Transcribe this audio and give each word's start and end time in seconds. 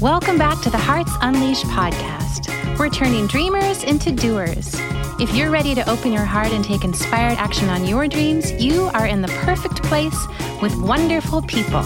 Welcome 0.00 0.38
back 0.38 0.62
to 0.62 0.70
the 0.70 0.78
Hearts 0.78 1.12
Unleashed 1.20 1.66
podcast. 1.66 2.78
We're 2.78 2.88
turning 2.88 3.26
dreamers 3.26 3.84
into 3.84 4.10
doers. 4.10 4.74
If 5.20 5.34
you're 5.34 5.50
ready 5.50 5.74
to 5.74 5.86
open 5.90 6.10
your 6.10 6.24
heart 6.24 6.52
and 6.52 6.64
take 6.64 6.84
inspired 6.84 7.36
action 7.36 7.68
on 7.68 7.84
your 7.84 8.08
dreams, 8.08 8.50
you 8.52 8.84
are 8.94 9.06
in 9.06 9.20
the 9.20 9.28
perfect 9.44 9.82
place 9.82 10.16
with 10.62 10.74
wonderful 10.76 11.42
people. 11.42 11.82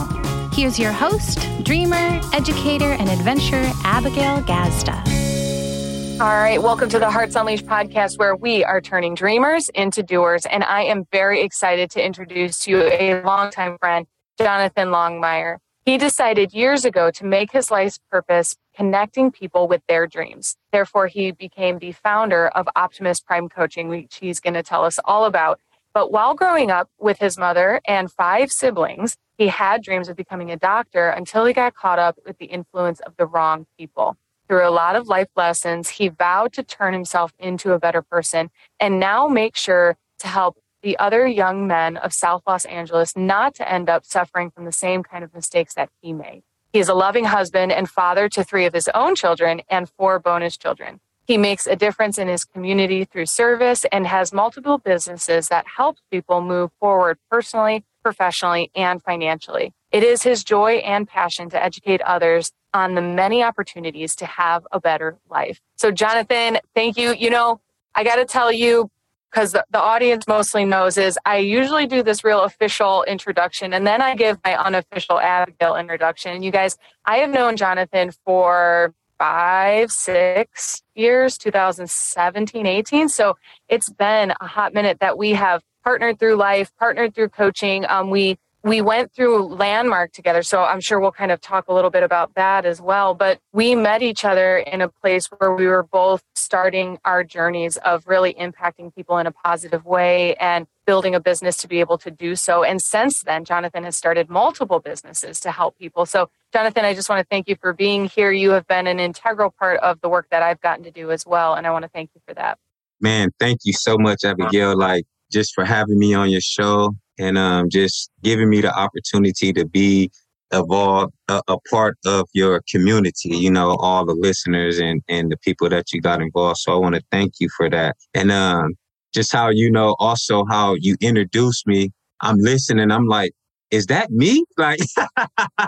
Here's 0.52 0.78
your 0.78 0.92
host, 0.92 1.40
dreamer, 1.64 2.20
educator, 2.32 2.92
and 2.92 3.08
adventurer, 3.08 3.68
Abigail 3.82 4.42
Gazda. 4.42 6.20
All 6.20 6.28
right, 6.28 6.62
welcome 6.62 6.88
to 6.90 7.00
the 7.00 7.10
Hearts 7.10 7.34
Unleashed 7.34 7.66
podcast, 7.66 8.16
where 8.20 8.36
we 8.36 8.62
are 8.62 8.80
turning 8.80 9.16
dreamers 9.16 9.70
into 9.70 10.04
doers. 10.04 10.46
And 10.46 10.62
I 10.62 10.82
am 10.82 11.08
very 11.10 11.40
excited 11.40 11.90
to 11.90 12.06
introduce 12.06 12.60
to 12.60 12.70
you 12.70 12.82
a 12.84 13.24
longtime 13.24 13.76
friend, 13.78 14.06
Jonathan 14.38 14.90
Longmire. 14.90 15.56
He 15.84 15.98
decided 15.98 16.54
years 16.54 16.86
ago 16.86 17.10
to 17.10 17.26
make 17.26 17.52
his 17.52 17.70
life's 17.70 18.00
purpose 18.10 18.56
connecting 18.74 19.30
people 19.30 19.68
with 19.68 19.82
their 19.86 20.06
dreams. 20.06 20.56
Therefore, 20.72 21.08
he 21.08 21.30
became 21.30 21.78
the 21.78 21.92
founder 21.92 22.48
of 22.48 22.66
Optimus 22.74 23.20
Prime 23.20 23.50
Coaching, 23.50 23.88
which 23.88 24.16
he's 24.16 24.40
going 24.40 24.54
to 24.54 24.62
tell 24.62 24.82
us 24.82 24.98
all 25.04 25.26
about. 25.26 25.60
But 25.92 26.10
while 26.10 26.34
growing 26.34 26.70
up 26.70 26.88
with 26.98 27.18
his 27.18 27.36
mother 27.36 27.82
and 27.86 28.10
five 28.10 28.50
siblings, 28.50 29.18
he 29.36 29.48
had 29.48 29.82
dreams 29.82 30.08
of 30.08 30.16
becoming 30.16 30.50
a 30.50 30.56
doctor 30.56 31.10
until 31.10 31.44
he 31.44 31.52
got 31.52 31.74
caught 31.74 31.98
up 31.98 32.16
with 32.24 32.38
the 32.38 32.46
influence 32.46 33.00
of 33.00 33.18
the 33.18 33.26
wrong 33.26 33.66
people. 33.78 34.16
Through 34.48 34.66
a 34.66 34.70
lot 34.70 34.96
of 34.96 35.06
life 35.06 35.28
lessons, 35.36 35.90
he 35.90 36.08
vowed 36.08 36.54
to 36.54 36.62
turn 36.62 36.94
himself 36.94 37.34
into 37.38 37.72
a 37.72 37.78
better 37.78 38.00
person 38.00 38.50
and 38.80 38.98
now 38.98 39.28
make 39.28 39.54
sure 39.54 39.98
to 40.20 40.28
help 40.28 40.56
the 40.84 40.98
other 40.98 41.26
young 41.26 41.66
men 41.66 41.96
of 41.96 42.12
South 42.12 42.42
Los 42.46 42.66
Angeles 42.66 43.16
not 43.16 43.54
to 43.54 43.68
end 43.68 43.88
up 43.88 44.04
suffering 44.04 44.50
from 44.50 44.66
the 44.66 44.72
same 44.72 45.02
kind 45.02 45.24
of 45.24 45.34
mistakes 45.34 45.74
that 45.74 45.88
he 46.02 46.12
made. 46.12 46.42
He 46.74 46.78
is 46.78 46.90
a 46.90 46.94
loving 46.94 47.24
husband 47.24 47.72
and 47.72 47.88
father 47.88 48.28
to 48.28 48.44
three 48.44 48.66
of 48.66 48.74
his 48.74 48.88
own 48.94 49.14
children 49.14 49.62
and 49.70 49.88
four 49.88 50.18
bonus 50.18 50.58
children. 50.58 51.00
He 51.26 51.38
makes 51.38 51.66
a 51.66 51.74
difference 51.74 52.18
in 52.18 52.28
his 52.28 52.44
community 52.44 53.06
through 53.06 53.26
service 53.26 53.86
and 53.90 54.06
has 54.06 54.30
multiple 54.32 54.76
businesses 54.76 55.48
that 55.48 55.64
help 55.66 55.96
people 56.10 56.42
move 56.42 56.70
forward 56.78 57.16
personally, 57.30 57.82
professionally, 58.02 58.70
and 58.74 59.02
financially. 59.02 59.72
It 59.90 60.02
is 60.02 60.22
his 60.22 60.44
joy 60.44 60.82
and 60.84 61.08
passion 61.08 61.48
to 61.50 61.62
educate 61.62 62.02
others 62.02 62.52
on 62.74 62.94
the 62.94 63.00
many 63.00 63.42
opportunities 63.42 64.14
to 64.16 64.26
have 64.26 64.66
a 64.70 64.80
better 64.80 65.16
life. 65.30 65.62
So, 65.76 65.90
Jonathan, 65.90 66.58
thank 66.74 66.98
you. 66.98 67.14
You 67.14 67.30
know, 67.30 67.60
I 67.94 68.04
got 68.04 68.16
to 68.16 68.26
tell 68.26 68.52
you, 68.52 68.90
because 69.34 69.52
the, 69.52 69.64
the 69.70 69.80
audience 69.80 70.28
mostly 70.28 70.64
knows 70.64 70.96
is 70.96 71.18
I 71.24 71.38
usually 71.38 71.86
do 71.86 72.04
this 72.04 72.22
real 72.22 72.42
official 72.42 73.02
introduction 73.04 73.72
and 73.72 73.84
then 73.84 74.00
I 74.00 74.14
give 74.14 74.38
my 74.44 74.56
unofficial 74.56 75.18
Abigail 75.18 75.74
introduction. 75.74 76.42
You 76.42 76.52
guys, 76.52 76.76
I 77.04 77.16
have 77.16 77.30
known 77.30 77.56
Jonathan 77.56 78.12
for 78.24 78.94
five, 79.18 79.90
six 79.90 80.82
years, 80.94 81.36
2017, 81.38 82.64
18. 82.64 83.08
So 83.08 83.36
it's 83.68 83.90
been 83.90 84.32
a 84.40 84.46
hot 84.46 84.72
minute 84.72 84.98
that 85.00 85.18
we 85.18 85.32
have 85.32 85.62
partnered 85.82 86.20
through 86.20 86.36
life, 86.36 86.70
partnered 86.78 87.14
through 87.14 87.30
coaching. 87.30 87.84
Um, 87.88 88.10
we 88.10 88.38
we 88.64 88.80
went 88.80 89.12
through 89.12 89.44
landmark 89.54 90.10
together 90.12 90.42
so 90.42 90.62
i'm 90.62 90.80
sure 90.80 90.98
we'll 90.98 91.12
kind 91.12 91.30
of 91.30 91.40
talk 91.40 91.68
a 91.68 91.72
little 91.72 91.90
bit 91.90 92.02
about 92.02 92.34
that 92.34 92.64
as 92.64 92.80
well 92.80 93.14
but 93.14 93.38
we 93.52 93.74
met 93.74 94.02
each 94.02 94.24
other 94.24 94.58
in 94.58 94.80
a 94.80 94.88
place 94.88 95.26
where 95.38 95.54
we 95.54 95.66
were 95.66 95.82
both 95.82 96.24
starting 96.34 96.98
our 97.04 97.22
journeys 97.22 97.76
of 97.78 98.06
really 98.06 98.34
impacting 98.34 98.92
people 98.94 99.18
in 99.18 99.26
a 99.26 99.32
positive 99.32 99.84
way 99.84 100.34
and 100.36 100.66
building 100.86 101.14
a 101.14 101.20
business 101.20 101.56
to 101.56 101.68
be 101.68 101.80
able 101.80 101.98
to 101.98 102.10
do 102.10 102.34
so 102.34 102.64
and 102.64 102.80
since 102.80 103.22
then 103.22 103.44
jonathan 103.44 103.84
has 103.84 103.96
started 103.96 104.28
multiple 104.28 104.80
businesses 104.80 105.40
to 105.40 105.50
help 105.50 105.78
people. 105.78 106.06
So 106.06 106.30
jonathan 106.52 106.84
i 106.84 106.94
just 106.94 107.08
want 107.08 107.20
to 107.20 107.26
thank 107.30 107.48
you 107.48 107.56
for 107.56 107.72
being 107.72 108.06
here. 108.06 108.32
You 108.32 108.50
have 108.50 108.66
been 108.66 108.86
an 108.86 108.98
integral 108.98 109.50
part 109.50 109.78
of 109.80 110.00
the 110.00 110.08
work 110.08 110.28
that 110.30 110.42
i've 110.42 110.60
gotten 110.60 110.84
to 110.84 110.90
do 110.90 111.10
as 111.10 111.26
well 111.26 111.54
and 111.54 111.66
i 111.66 111.70
want 111.70 111.84
to 111.84 111.88
thank 111.88 112.10
you 112.14 112.20
for 112.26 112.34
that. 112.34 112.58
Man 113.00 113.30
thank 113.38 113.60
you 113.64 113.72
so 113.72 113.96
much 113.98 114.24
abigail 114.24 114.76
like 114.76 115.04
just 115.32 115.52
for 115.54 115.64
having 115.64 115.98
me 115.98 116.14
on 116.14 116.30
your 116.30 116.40
show 116.40 116.94
and 117.18 117.38
um, 117.38 117.68
just 117.70 118.10
giving 118.22 118.48
me 118.48 118.60
the 118.60 118.76
opportunity 118.76 119.52
to 119.52 119.64
be 119.64 120.10
evolved 120.52 121.12
a, 121.28 121.40
a, 121.48 121.58
part 121.70 121.96
of 122.06 122.28
your 122.32 122.60
community 122.70 123.36
you 123.36 123.50
know 123.50 123.76
all 123.80 124.04
the 124.04 124.14
listeners 124.14 124.78
and 124.78 125.02
and 125.08 125.32
the 125.32 125.36
people 125.38 125.68
that 125.68 125.92
you 125.92 126.00
got 126.00 126.22
involved. 126.22 126.58
So 126.58 126.72
i 126.72 126.76
want 126.76 126.94
to 126.94 127.02
thank 127.10 127.34
you 127.40 127.48
for 127.56 127.68
that. 127.70 127.96
And 128.14 128.30
um 128.30 128.74
just 129.12 129.32
how 129.32 129.48
you 129.48 129.70
know 129.70 129.96
also 129.98 130.44
how 130.48 130.74
you 130.74 130.96
introduced 131.00 131.66
me 131.66 131.92
i'm 132.20 132.36
listening 132.38 132.90
i'm 132.90 133.06
like 133.06 133.32
is 133.70 133.86
that 133.86 134.10
me? 134.10 134.44
Like 134.56 134.78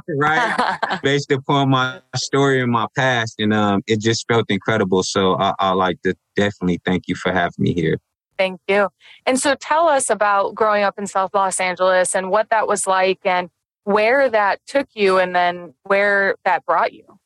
right? 0.09 1.01
Based 1.03 1.33
upon 1.33 1.71
my 1.71 2.01
story 2.15 2.61
and 2.61 2.71
my 2.71 2.87
past 2.97 3.35
and 3.39 3.53
um 3.53 3.83
it 3.87 4.01
just 4.01 4.27
felt 4.29 4.47
incredible. 4.49 5.03
So 5.03 5.37
i, 5.39 5.53
I 5.59 5.73
like 5.73 6.01
to 6.03 6.15
definitely 6.37 6.81
thank 6.85 7.05
you 7.09 7.17
for 7.17 7.33
having 7.33 7.55
me 7.59 7.75
here 7.75 7.99
Thank 8.39 8.61
you. 8.69 8.89
And 9.25 9.39
so 9.39 9.55
tell 9.55 9.89
us 9.89 10.11
about 10.11 10.55
growing 10.55 10.83
up 10.83 10.99
in 10.99 11.07
South 11.07 11.33
Los 11.35 11.61
Angeles 11.61 12.15
and 12.15 12.31
what 12.31 12.51
that 12.51 12.69
was 12.69 12.87
like 12.87 13.21
and 13.25 13.51
where 13.85 14.29
that 14.29 14.61
took 14.67 14.89
you 14.95 15.19
and 15.19 15.35
then 15.35 15.75
where 15.85 16.35
that 16.45 16.65
brought 16.67 16.93
you. 16.93 17.19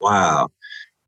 Wow. 0.00 0.48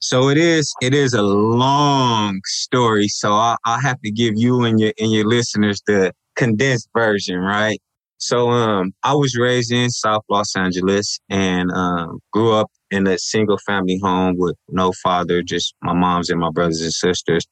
So 0.01 0.29
it 0.29 0.37
is 0.37 0.75
it 0.83 0.95
is 0.95 1.15
a 1.15 1.23
long 1.23 2.41
story. 2.45 3.09
So 3.09 3.33
I, 3.33 3.57
I 3.65 3.81
have 3.81 4.01
to 4.03 4.11
give 4.11 4.35
you 4.37 4.65
and 4.65 4.79
your 4.79 4.93
and 4.99 5.13
your 5.13 5.27
listeners 5.27 5.81
the 5.87 6.13
condensed 6.37 6.89
version, 6.95 7.39
right? 7.39 7.81
So 8.19 8.51
um 8.51 8.93
I 9.03 9.15
was 9.15 9.37
raised 9.37 9.73
in 9.73 9.91
South 9.91 10.23
Los 10.29 10.55
Angeles 10.57 11.19
and 11.31 11.71
um 11.73 12.21
grew 12.33 12.53
up 12.53 12.71
in 12.91 13.07
a 13.07 13.19
single 13.19 13.59
family 13.67 13.99
home 14.03 14.37
with 14.37 14.57
no 14.69 14.93
father, 15.03 15.43
just 15.43 15.75
my 15.83 15.93
moms 15.93 16.31
and 16.31 16.41
my 16.41 16.51
brothers 16.51 16.83
and 16.83 16.93
sisters. 16.93 17.47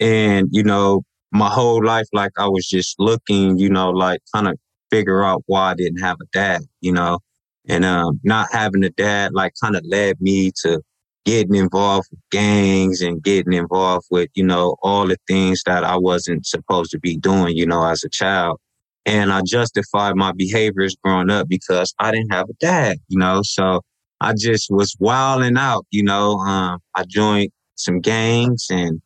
And, 0.00 0.48
you 0.50 0.62
know, 0.62 1.02
my 1.32 1.48
whole 1.48 1.84
life, 1.84 2.06
like 2.12 2.32
I 2.38 2.48
was 2.48 2.66
just 2.66 2.98
looking, 2.98 3.58
you 3.58 3.70
know, 3.70 3.90
like 3.90 4.20
kind 4.34 4.48
of 4.48 4.58
figure 4.90 5.22
out 5.22 5.42
why 5.46 5.70
I 5.70 5.74
didn't 5.74 6.00
have 6.00 6.18
a 6.20 6.26
dad, 6.32 6.62
you 6.80 6.92
know, 6.92 7.20
and 7.68 7.84
um, 7.84 8.20
not 8.24 8.48
having 8.52 8.84
a 8.84 8.90
dad, 8.90 9.32
like 9.32 9.52
kind 9.62 9.76
of 9.76 9.82
led 9.84 10.20
me 10.20 10.50
to 10.62 10.80
getting 11.24 11.54
involved 11.54 12.08
with 12.10 12.20
gangs 12.30 13.00
and 13.00 13.22
getting 13.22 13.52
involved 13.52 14.06
with, 14.10 14.30
you 14.34 14.44
know, 14.44 14.76
all 14.82 15.06
the 15.06 15.16
things 15.28 15.62
that 15.66 15.84
I 15.84 15.96
wasn't 15.96 16.46
supposed 16.46 16.90
to 16.92 16.98
be 16.98 17.16
doing, 17.16 17.56
you 17.56 17.66
know, 17.66 17.84
as 17.84 18.02
a 18.04 18.08
child. 18.08 18.58
And 19.06 19.32
I 19.32 19.42
justified 19.46 20.16
my 20.16 20.32
behaviors 20.32 20.96
growing 21.02 21.30
up 21.30 21.48
because 21.48 21.94
I 21.98 22.10
didn't 22.10 22.32
have 22.32 22.48
a 22.48 22.54
dad, 22.60 22.98
you 23.08 23.18
know, 23.18 23.42
so 23.42 23.82
I 24.20 24.34
just 24.34 24.70
was 24.70 24.96
wilding 24.98 25.56
out, 25.56 25.86
you 25.90 26.02
know. 26.02 26.38
Um, 26.40 26.80
I 26.94 27.04
joined 27.08 27.50
some 27.76 28.00
gangs 28.00 28.66
and 28.70 29.00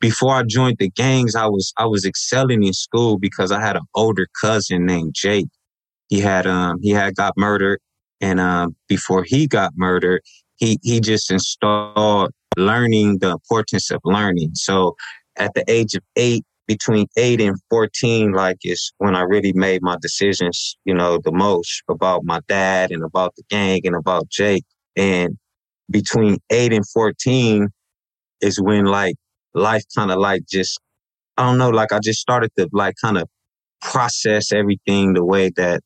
before 0.00 0.34
I 0.34 0.42
joined 0.44 0.76
the 0.78 0.90
gangs, 0.90 1.34
I 1.34 1.46
was 1.46 1.72
I 1.76 1.86
was 1.86 2.04
excelling 2.04 2.62
in 2.62 2.72
school 2.72 3.18
because 3.18 3.50
I 3.52 3.60
had 3.60 3.76
an 3.76 3.86
older 3.94 4.26
cousin 4.40 4.86
named 4.86 5.14
Jake. 5.14 5.48
He 6.08 6.20
had 6.20 6.46
um 6.46 6.78
he 6.82 6.90
had 6.90 7.16
got 7.16 7.34
murdered, 7.36 7.80
and 8.20 8.40
um 8.40 8.76
before 8.88 9.24
he 9.24 9.46
got 9.46 9.72
murdered, 9.76 10.22
he 10.56 10.78
he 10.82 11.00
just 11.00 11.30
installed 11.30 12.30
learning 12.56 13.18
the 13.18 13.30
importance 13.30 13.90
of 13.90 14.00
learning. 14.04 14.54
So 14.54 14.96
at 15.36 15.54
the 15.54 15.64
age 15.68 15.94
of 15.94 16.02
eight, 16.16 16.44
between 16.66 17.06
eight 17.16 17.40
and 17.40 17.56
fourteen, 17.70 18.32
like 18.32 18.58
is 18.62 18.92
when 18.98 19.16
I 19.16 19.22
really 19.22 19.52
made 19.52 19.82
my 19.82 19.96
decisions, 20.00 20.76
you 20.84 20.94
know, 20.94 21.18
the 21.24 21.32
most 21.32 21.82
about 21.88 22.24
my 22.24 22.40
dad 22.48 22.90
and 22.90 23.02
about 23.02 23.34
the 23.36 23.42
gang 23.50 23.80
and 23.84 23.96
about 23.96 24.28
Jake. 24.28 24.64
And 24.96 25.38
between 25.90 26.38
eight 26.50 26.72
and 26.72 26.88
fourteen 26.88 27.68
is 28.40 28.60
when 28.60 28.84
like 28.84 29.16
life 29.54 29.82
kind 29.96 30.10
of 30.10 30.18
like 30.18 30.42
just, 30.48 30.80
I 31.36 31.44
don't 31.44 31.58
know, 31.58 31.70
like 31.70 31.92
I 31.92 32.00
just 32.00 32.20
started 32.20 32.50
to 32.58 32.68
like 32.72 32.94
kind 33.00 33.18
of 33.18 33.28
process 33.80 34.52
everything 34.52 35.14
the 35.14 35.24
way 35.24 35.50
that 35.56 35.80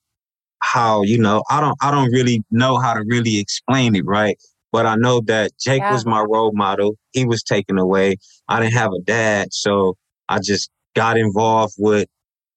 how, 0.60 1.02
you 1.02 1.18
know, 1.18 1.42
I 1.50 1.60
don't, 1.60 1.76
I 1.82 1.90
don't 1.90 2.10
really 2.12 2.42
know 2.50 2.78
how 2.78 2.94
to 2.94 3.04
really 3.06 3.38
explain 3.38 3.96
it, 3.96 4.04
right? 4.06 4.36
But 4.70 4.86
I 4.86 4.94
know 4.97 5.20
that 5.26 5.53
Jake 5.60 5.82
yeah. 5.82 5.92
was 5.92 6.06
my 6.06 6.20
role 6.20 6.53
model. 6.54 6.97
He 7.12 7.26
was 7.26 7.42
taken 7.42 7.78
away. 7.78 8.16
I 8.48 8.60
didn't 8.60 8.74
have 8.74 8.92
a 8.92 9.03
dad. 9.03 9.53
So 9.53 9.97
I 10.28 10.38
just 10.38 10.70
got 10.94 11.18
involved 11.18 11.74
with 11.78 12.08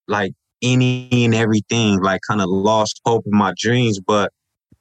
like 0.08 0.32
any 0.62 1.26
and 1.26 1.36
everything, 1.36 2.02
like 2.02 2.22
kind 2.28 2.42
of 2.42 2.48
lost 2.50 3.02
hope 3.06 3.26
in 3.26 3.38
my 3.38 3.54
dreams. 3.58 4.00
But 4.00 4.32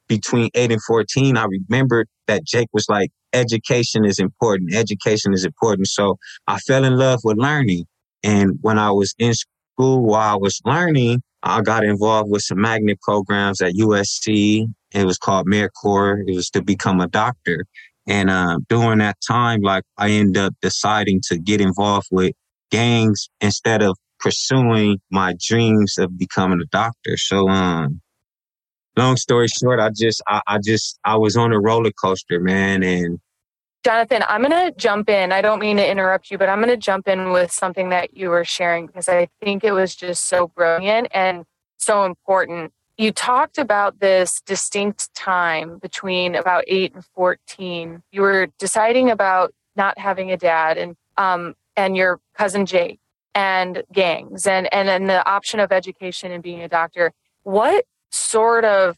between 0.07 0.49
eight 0.55 0.71
and 0.71 0.81
14, 0.83 1.35
I 1.35 1.45
remembered 1.45 2.07
that 2.27 2.45
Jake 2.45 2.69
was 2.73 2.85
like, 2.89 3.09
education 3.35 4.05
is 4.05 4.19
important. 4.19 4.73
Education 4.73 5.33
is 5.33 5.45
important. 5.45 5.87
So 5.87 6.17
I 6.47 6.59
fell 6.59 6.83
in 6.83 6.97
love 6.97 7.19
with 7.23 7.37
learning. 7.37 7.85
And 8.23 8.57
when 8.61 8.79
I 8.79 8.91
was 8.91 9.13
in 9.19 9.33
school 9.33 10.03
while 10.05 10.33
I 10.33 10.37
was 10.37 10.59
learning, 10.65 11.21
I 11.43 11.61
got 11.61 11.83
involved 11.83 12.31
with 12.31 12.41
some 12.41 12.59
magnet 12.59 12.99
programs 13.01 13.61
at 13.61 13.73
USC. 13.73 14.65
It 14.93 15.05
was 15.05 15.17
called 15.17 15.47
AmeriCorps. 15.47 16.23
It 16.27 16.35
was 16.35 16.49
to 16.51 16.63
become 16.63 16.99
a 16.99 17.07
doctor. 17.07 17.65
And 18.07 18.29
uh, 18.29 18.59
during 18.69 18.99
that 18.99 19.17
time, 19.27 19.61
like 19.61 19.83
I 19.97 20.09
ended 20.09 20.37
up 20.37 20.53
deciding 20.61 21.21
to 21.27 21.37
get 21.37 21.61
involved 21.61 22.07
with 22.11 22.33
gangs 22.71 23.29
instead 23.41 23.83
of 23.83 23.95
pursuing 24.19 24.97
my 25.11 25.35
dreams 25.39 25.97
of 25.97 26.17
becoming 26.17 26.61
a 26.61 26.65
doctor. 26.71 27.17
So 27.17 27.47
um, 27.47 28.01
long 28.97 29.17
story 29.17 29.47
short, 29.47 29.79
I 29.79 29.89
just, 29.95 30.21
I, 30.27 30.41
I 30.47 30.57
just, 30.63 30.99
I 31.03 31.17
was 31.17 31.35
on 31.35 31.53
a 31.53 31.59
roller 31.59 31.91
coaster, 31.91 32.39
man. 32.39 32.83
And 32.83 33.19
Jonathan, 33.85 34.23
I'm 34.27 34.41
going 34.41 34.49
to 34.49 34.71
jump 34.75 35.11
in. 35.11 35.31
I 35.31 35.43
don't 35.43 35.59
mean 35.59 35.77
to 35.77 35.87
interrupt 35.87 36.31
you, 36.31 36.39
but 36.39 36.49
I'm 36.49 36.57
going 36.57 36.69
to 36.69 36.75
jump 36.75 37.07
in 37.07 37.29
with 37.29 37.51
something 37.51 37.89
that 37.89 38.17
you 38.17 38.29
were 38.31 38.43
sharing 38.43 38.87
because 38.87 39.07
I 39.07 39.27
think 39.43 39.63
it 39.63 39.73
was 39.73 39.95
just 39.95 40.27
so 40.27 40.47
brilliant 40.47 41.09
and 41.11 41.45
so 41.77 42.03
important. 42.03 42.73
You 42.97 43.11
talked 43.11 43.59
about 43.59 43.99
this 43.99 44.41
distinct 44.43 45.13
time 45.13 45.77
between 45.77 46.33
about 46.33 46.63
8 46.67 46.95
and 46.95 47.05
14. 47.13 48.01
You 48.11 48.21
were 48.23 48.47
deciding 48.57 49.11
about 49.11 49.53
not 49.75 49.99
having 49.99 50.31
a 50.31 50.37
dad 50.37 50.79
and 50.79 50.95
um 51.17 51.53
and 51.77 51.95
your 51.95 52.19
cousin 52.33 52.65
Jake 52.65 52.99
and 53.35 53.83
gangs 53.93 54.47
and 54.47 54.67
and 54.73 54.87
then 54.87 55.05
the 55.05 55.23
option 55.29 55.59
of 55.59 55.71
education 55.71 56.31
and 56.31 56.41
being 56.41 56.63
a 56.63 56.67
doctor. 56.67 57.11
What 57.43 57.85
sort 58.09 58.65
of 58.65 58.97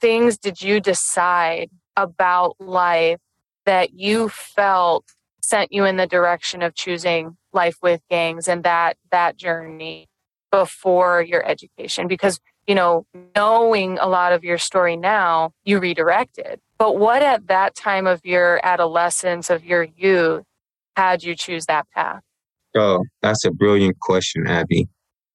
things 0.00 0.38
did 0.38 0.62
you 0.62 0.80
decide 0.80 1.68
about 1.98 2.56
life 2.58 3.20
that 3.66 3.94
you 3.94 4.28
felt 4.28 5.04
sent 5.42 5.72
you 5.72 5.84
in 5.84 5.96
the 5.96 6.06
direction 6.06 6.62
of 6.62 6.74
choosing 6.74 7.36
life 7.52 7.76
with 7.82 8.00
gangs 8.08 8.48
and 8.48 8.64
that 8.64 8.96
that 9.10 9.36
journey 9.36 10.08
before 10.50 11.22
your 11.22 11.46
education? 11.46 12.08
Because 12.08 12.40
you 12.66 12.74
know 12.74 13.06
knowing 13.34 13.98
a 13.98 14.06
lot 14.06 14.32
of 14.32 14.44
your 14.44 14.58
story 14.58 14.96
now 14.96 15.52
you 15.64 15.78
redirected. 15.78 16.60
But 16.78 16.98
what 16.98 17.22
at 17.22 17.46
that 17.48 17.74
time 17.74 18.06
of 18.06 18.20
your 18.24 18.60
adolescence 18.64 19.50
of 19.50 19.64
your 19.64 19.86
youth 19.96 20.44
had 20.96 21.22
you 21.22 21.34
choose 21.34 21.66
that 21.66 21.86
path? 21.94 22.22
Oh 22.76 23.02
that's 23.20 23.44
a 23.44 23.50
brilliant 23.50 23.98
question 24.00 24.46
abby. 24.46 24.88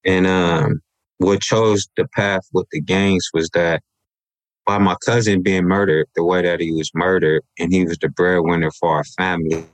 And 0.05 0.27
um 0.27 0.81
what 1.17 1.41
chose 1.41 1.87
the 1.97 2.07
path 2.15 2.43
with 2.53 2.67
the 2.71 2.79
gangs 2.79 3.29
was 3.33 3.49
that 3.53 3.81
by 4.67 4.77
my 4.77 4.95
cousin 5.05 5.41
being 5.41 5.63
murdered 5.63 6.05
the 6.15 6.23
way 6.23 6.41
that 6.41 6.59
he 6.59 6.73
was 6.73 6.91
murdered 6.93 7.41
and 7.57 7.73
he 7.73 7.85
was 7.85 7.97
the 7.99 8.09
breadwinner 8.09 8.69
for 8.79 8.97
our 8.97 9.03
family 9.17 9.65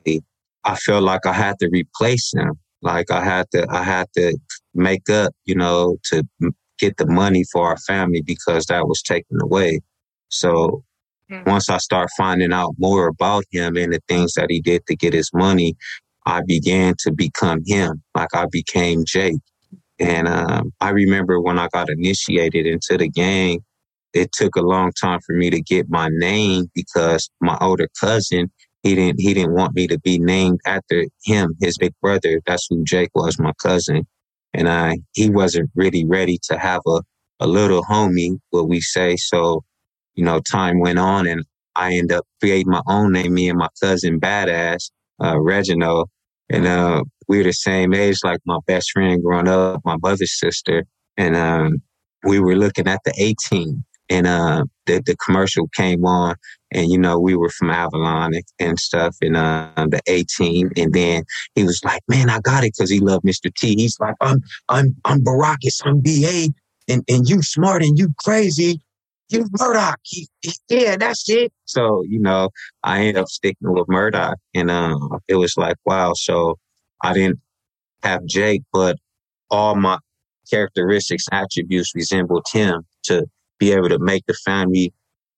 i 0.64 0.76
felt 0.76 1.04
like 1.04 1.26
i 1.26 1.34
had 1.34 1.58
to 1.60 1.68
replace 1.70 2.32
him. 2.34 2.54
Like 2.82 3.10
i 3.12 3.24
had 3.24 3.50
to 3.52 3.66
i 3.70 3.84
had 3.84 4.08
to 4.16 4.38
make 4.74 5.10
up 5.10 5.34
you 5.46 5.56
know 5.56 5.98
to 6.12 6.24
get 6.80 6.98
the 6.98 7.08
money 7.08 7.44
for 7.52 7.68
our 7.68 7.78
family 7.78 8.22
because 8.22 8.66
that 8.66 8.88
was 8.88 9.02
taken 9.02 9.38
away. 9.42 9.80
So 10.30 10.84
mm-hmm. 11.32 11.50
once 11.50 11.70
i 11.70 11.78
start 11.78 12.10
finding 12.16 12.54
out 12.54 12.76
more 12.78 13.08
about 13.08 13.46
him 13.52 13.76
and 13.78 13.94
the 13.94 14.02
things 14.08 14.34
that 14.34 14.48
he 14.50 14.62
did 14.62 14.86
to 14.88 14.96
get 14.96 15.14
his 15.14 15.32
money 15.34 15.76
i 16.26 16.42
began 16.46 16.94
to 17.00 17.12
become 17.12 17.62
him. 17.66 18.04
Like 18.16 18.34
i 18.36 18.46
became 18.52 19.04
jake. 19.06 19.42
And 20.00 20.28
um, 20.28 20.74
I 20.82 20.90
remember 20.90 21.40
when 21.40 21.60
I 21.60 21.68
got 21.72 21.90
initiated 21.90 22.66
into 22.66 22.98
the 22.98 23.08
gang, 23.08 23.64
it 24.14 24.32
took 24.34 24.56
a 24.56 24.62
long 24.62 24.92
time 25.02 25.20
for 25.26 25.36
me 25.36 25.50
to 25.52 25.62
get 25.62 25.88
my 25.90 26.10
name 26.12 26.68
because 26.76 27.30
my 27.42 27.58
older 27.62 27.88
cousin 28.00 28.44
he 28.84 28.96
didn't 28.96 29.22
he 29.22 29.36
didn't 29.36 29.54
want 29.56 29.76
me 29.76 29.88
to 29.90 30.00
be 30.00 30.20
named 30.20 30.62
after 30.68 31.06
him, 31.26 31.56
his 31.62 31.78
big 31.78 31.94
brother. 32.02 32.42
That's 32.48 32.68
who 32.70 32.84
Jake 32.86 33.12
was, 33.16 33.40
my 33.40 33.54
cousin. 33.64 34.08
And 34.56 34.70
I 34.70 35.00
he 35.14 35.30
wasn't 35.30 35.72
really 35.76 36.06
ready 36.06 36.40
to 36.50 36.60
have 36.60 36.82
a, 36.88 37.02
a 37.42 37.48
little 37.48 37.84
homie, 37.84 38.40
what 38.52 38.70
we 38.70 38.82
say. 38.82 39.18
So, 39.18 39.64
you 40.16 40.26
know, 40.26 40.42
time 40.42 40.82
went 40.82 41.00
on 41.00 41.28
and 41.28 41.46
I 41.78 41.94
ended 41.96 42.14
up 42.18 42.26
creating 42.42 42.72
my 42.72 42.84
own 42.88 43.14
name, 43.14 43.36
me 43.36 43.50
and 43.50 43.60
my 43.60 43.70
cousin 43.84 44.20
Badass, 44.20 44.92
uh, 45.24 45.40
Reginald. 45.40 46.10
And 46.50 46.68
uh, 46.68 47.06
we 47.30 47.40
were 47.40 47.46
the 47.46 47.54
same 47.54 47.94
age, 47.94 48.18
like 48.26 48.40
my 48.46 48.60
best 48.68 48.92
friend 48.94 49.24
growing 49.24 49.48
up, 49.50 49.82
my 49.86 49.98
mother's 50.04 50.40
sister. 50.40 50.86
And 51.18 51.38
um, 51.38 51.84
we 52.26 52.40
were 52.42 52.58
looking 52.58 52.90
at 52.90 53.02
the 53.06 53.14
A-Team 53.18 53.86
and 54.14 54.28
uh, 54.28 54.64
the, 54.86 55.02
the 55.06 55.16
commercial 55.18 55.68
came 55.70 56.06
on 56.06 56.36
and 56.72 56.92
you 56.92 56.98
know 56.98 57.20
we 57.20 57.36
were 57.36 57.50
from 57.50 57.72
avalon 57.72 58.36
and, 58.36 58.44
and 58.60 58.80
stuff 58.80 59.16
and 59.22 59.36
uh, 59.36 59.72
the 59.90 60.02
A-Team 60.08 60.72
and 60.78 60.94
then 60.94 61.24
he 61.56 61.64
was 61.64 61.82
like 61.84 62.02
man 62.08 62.30
i 62.30 62.40
got 62.40 62.64
it 62.64 62.74
because 62.78 62.92
he 62.92 63.00
loved 63.00 63.26
mr 63.26 63.54
t. 63.54 63.76
He's 63.76 64.00
like 64.00 64.16
i'm 64.22 64.42
i'm 64.70 64.96
i'm 65.06 65.24
baracus 65.24 65.82
i'm 65.84 66.00
ba 66.02 66.54
and, 66.88 67.04
and 67.10 67.28
you 67.28 67.42
smart 67.42 67.82
and 67.82 67.98
you 67.98 68.14
crazy. 68.20 68.82
You 69.30 69.46
murdoch. 69.58 70.00
He, 70.04 70.28
he, 70.42 70.52
yeah 70.70 70.96
that's 70.98 71.28
it. 71.30 71.52
So 71.66 72.04
you 72.08 72.20
know 72.20 72.50
i 72.84 73.00
ended 73.00 73.18
up 73.18 73.30
sticking 73.30 73.74
with 73.74 73.88
murdoch. 73.88 74.38
And 74.54 74.70
uh, 74.70 74.98
it 75.28 75.36
was 75.36 75.58
like 75.58 75.78
wow. 75.86 76.14
So 76.14 76.60
i 77.02 77.14
didn't 77.14 77.40
have 78.04 78.26
jake 78.26 78.64
but 78.72 78.98
all 79.50 79.76
my 79.76 79.98
characteristics 80.50 81.26
attributes 81.32 81.96
resembled 81.96 82.46
him 82.52 82.84
to 83.04 83.26
be 83.64 83.72
able 83.72 83.90
to 83.90 84.00
make 84.00 84.26
the 84.28 84.34
family 84.34 84.94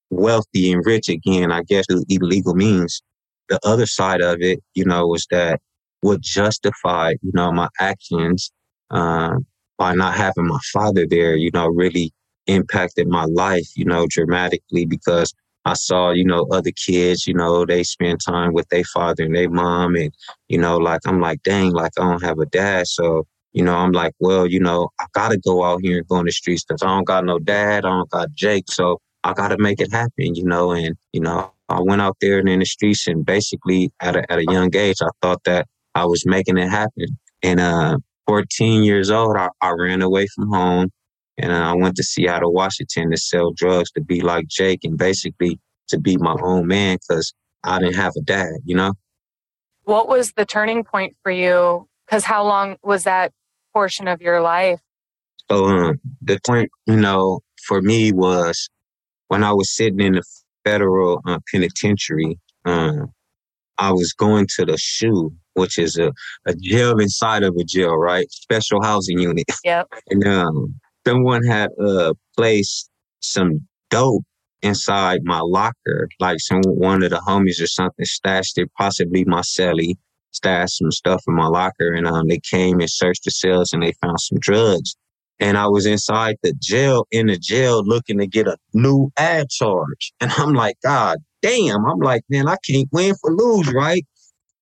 wealthy 0.10 0.72
and 0.72 0.84
rich 0.86 1.10
again, 1.10 1.52
I 1.52 1.62
guess 1.64 1.86
through 1.88 2.06
illegal 2.10 2.56
means. 2.56 3.02
The 3.50 3.60
other 3.64 3.86
side 3.86 4.22
of 4.22 4.42
it, 4.42 4.60
you 4.74 4.86
know, 4.86 5.06
was 5.08 5.28
that 5.30 5.62
what 6.02 6.22
justified, 6.22 7.18
you 7.22 7.32
know, 7.34 7.52
my 7.52 7.70
actions 7.80 8.52
uh, 8.90 9.36
by 9.78 9.94
not 9.94 10.16
having 10.16 10.48
my 10.48 10.60
father 10.74 11.06
there, 11.08 11.36
you 11.36 11.52
know, 11.54 11.68
really 11.68 12.12
impacted 12.48 13.08
my 13.08 13.26
life, 13.26 13.68
you 13.76 13.86
know, 13.86 14.08
dramatically 14.10 14.86
because 14.86 15.34
I 15.66 15.74
saw, 15.74 16.12
you 16.12 16.26
know, 16.26 16.48
other 16.52 16.72
kids, 16.72 17.28
you 17.28 17.34
know, 17.34 17.66
they 17.66 17.84
spend 17.84 18.20
time 18.26 18.54
with 18.54 18.68
their 18.70 18.84
father 18.84 19.24
and 19.24 19.36
their 19.36 19.50
mom. 19.50 19.96
And, 19.96 20.12
you 20.48 20.60
know, 20.60 20.78
like, 20.78 21.02
I'm 21.06 21.20
like, 21.20 21.42
dang, 21.44 21.72
like, 21.72 21.92
I 21.98 22.04
don't 22.04 22.24
have 22.24 22.40
a 22.40 22.46
dad. 22.46 22.88
So, 22.88 23.26
you 23.56 23.64
know, 23.64 23.74
I'm 23.74 23.94
like, 23.94 24.14
well, 24.20 24.46
you 24.46 24.60
know, 24.60 24.90
I 25.00 25.06
gotta 25.14 25.38
go 25.38 25.64
out 25.64 25.80
here 25.82 26.00
and 26.00 26.08
go 26.08 26.20
in 26.20 26.26
the 26.26 26.32
streets 26.34 26.66
because 26.66 26.84
I 26.84 26.88
don't 26.88 27.08
got 27.08 27.24
no 27.24 27.40
dad, 27.40 27.86
I 27.86 27.90
don't 27.90 28.10
got 28.10 28.34
Jake, 28.34 28.66
so 28.70 29.00
I 29.24 29.32
gotta 29.32 29.58
make 29.58 29.80
it 29.80 29.94
happen, 29.94 30.36
you 30.36 30.44
know. 30.44 30.72
And 30.72 30.98
you 31.14 31.22
know, 31.22 31.54
I 31.70 31.80
went 31.82 32.02
out 32.02 32.18
there 32.20 32.38
and 32.38 32.50
in 32.50 32.60
the 32.60 32.66
streets, 32.66 33.08
and 33.08 33.26
basically 33.26 33.94
at 34.02 34.18
a, 34.18 34.30
at 34.30 34.40
a 34.40 34.46
young 34.52 34.76
age, 34.76 34.98
I 35.02 35.08
thought 35.22 35.42
that 35.46 35.68
I 35.96 36.04
was 36.06 36.26
making 36.26 36.58
it 36.58 36.68
happen. 36.68 37.18
And 37.44 37.62
uh, 37.62 37.98
14 38.28 38.84
years 38.84 39.10
old, 39.10 39.38
I, 39.38 39.48
I 39.62 39.72
ran 39.72 40.02
away 40.02 40.28
from 40.28 40.50
home, 40.52 40.90
and 41.38 41.54
uh, 41.54 41.72
I 41.72 41.76
went 41.76 41.96
to 41.96 42.04
Seattle, 42.04 42.52
Washington, 42.52 43.10
to 43.12 43.18
sell 43.18 43.54
drugs 43.54 43.90
to 43.92 44.02
be 44.02 44.20
like 44.20 44.48
Jake, 44.50 44.84
and 44.84 44.98
basically 44.98 45.62
to 45.88 45.98
be 45.98 46.18
my 46.18 46.36
own 46.44 46.68
man 46.68 46.98
because 47.08 47.34
I 47.64 47.80
didn't 47.80 47.96
have 47.96 48.12
a 48.18 48.22
dad, 48.22 48.52
you 48.66 48.76
know. 48.76 48.96
What 49.84 50.10
was 50.10 50.34
the 50.34 50.46
turning 50.46 50.84
point 50.84 51.16
for 51.24 51.32
you? 51.32 51.88
Because 52.06 52.26
how 52.26 52.44
long 52.44 52.76
was 52.84 53.06
that 53.06 53.32
portion 53.76 54.08
of 54.08 54.22
your 54.22 54.42
life? 54.42 54.80
So 55.52 55.66
um, 55.66 56.00
the 56.22 56.40
point, 56.46 56.70
you 56.88 56.96
know, 56.96 57.42
for 57.68 57.82
me 57.82 58.14
was 58.14 58.70
when 59.28 59.44
I 59.44 59.52
was 59.52 59.76
sitting 59.76 60.00
in 60.00 60.14
the 60.14 60.24
federal 60.64 61.22
uh, 61.28 61.40
penitentiary. 61.52 62.40
Um, 62.64 63.12
I 63.78 63.92
was 63.92 64.14
going 64.14 64.48
to 64.56 64.66
the 64.66 64.78
SHU, 64.78 65.34
which 65.54 65.78
is 65.78 65.98
a, 65.98 66.14
a 66.46 66.56
jail 66.56 66.98
inside 67.00 67.44
of 67.44 67.54
a 67.60 67.64
jail, 67.66 67.96
right? 67.98 68.26
Special 68.32 68.82
housing 68.82 69.20
unit. 69.20 69.46
Yep. 69.66 69.88
And 70.10 70.26
um, 70.26 70.80
someone 71.06 71.44
had 71.44 71.70
uh, 71.84 72.14
placed 72.38 72.90
some 73.20 73.68
dope 73.90 74.24
inside 74.62 75.20
my 75.24 75.42
locker, 75.42 76.08
like 76.20 76.40
some 76.40 76.62
one 76.64 77.04
of 77.04 77.10
the 77.10 77.22
homies 77.28 77.62
or 77.62 77.68
something 77.68 78.06
stashed 78.06 78.58
it, 78.58 78.72
possibly 78.78 79.26
my 79.26 79.42
celly 79.42 79.96
stashed 80.36 80.78
some 80.78 80.92
stuff 80.92 81.24
in 81.28 81.36
my 81.36 81.48
locker 81.48 81.94
and 81.94 82.08
um, 82.08 82.28
they 82.28 82.40
came 82.40 82.80
and 82.80 82.90
searched 82.90 83.24
the 83.24 83.32
cells 83.32 83.74
and 83.74 83.82
they 83.82 83.94
found 84.02 84.20
some 84.20 84.40
drugs. 84.40 84.96
And 85.40 85.58
I 85.58 85.68
was 85.68 85.86
inside 85.86 86.38
the 86.44 86.54
jail, 86.62 87.08
in 87.12 87.28
the 87.28 87.38
jail, 87.38 87.84
looking 87.84 88.20
to 88.20 88.28
get 88.28 88.48
a 88.48 88.58
new 88.74 89.12
ad 89.18 89.50
charge. 89.50 90.14
And 90.22 90.32
I'm 90.38 90.54
like, 90.54 90.78
God 90.84 91.18
damn. 91.42 91.86
I'm 91.86 92.00
like, 92.00 92.24
man, 92.30 92.48
I 92.48 92.58
can't 92.68 92.88
win 92.92 93.16
for 93.22 93.32
lose, 93.32 93.72
right? 93.74 94.06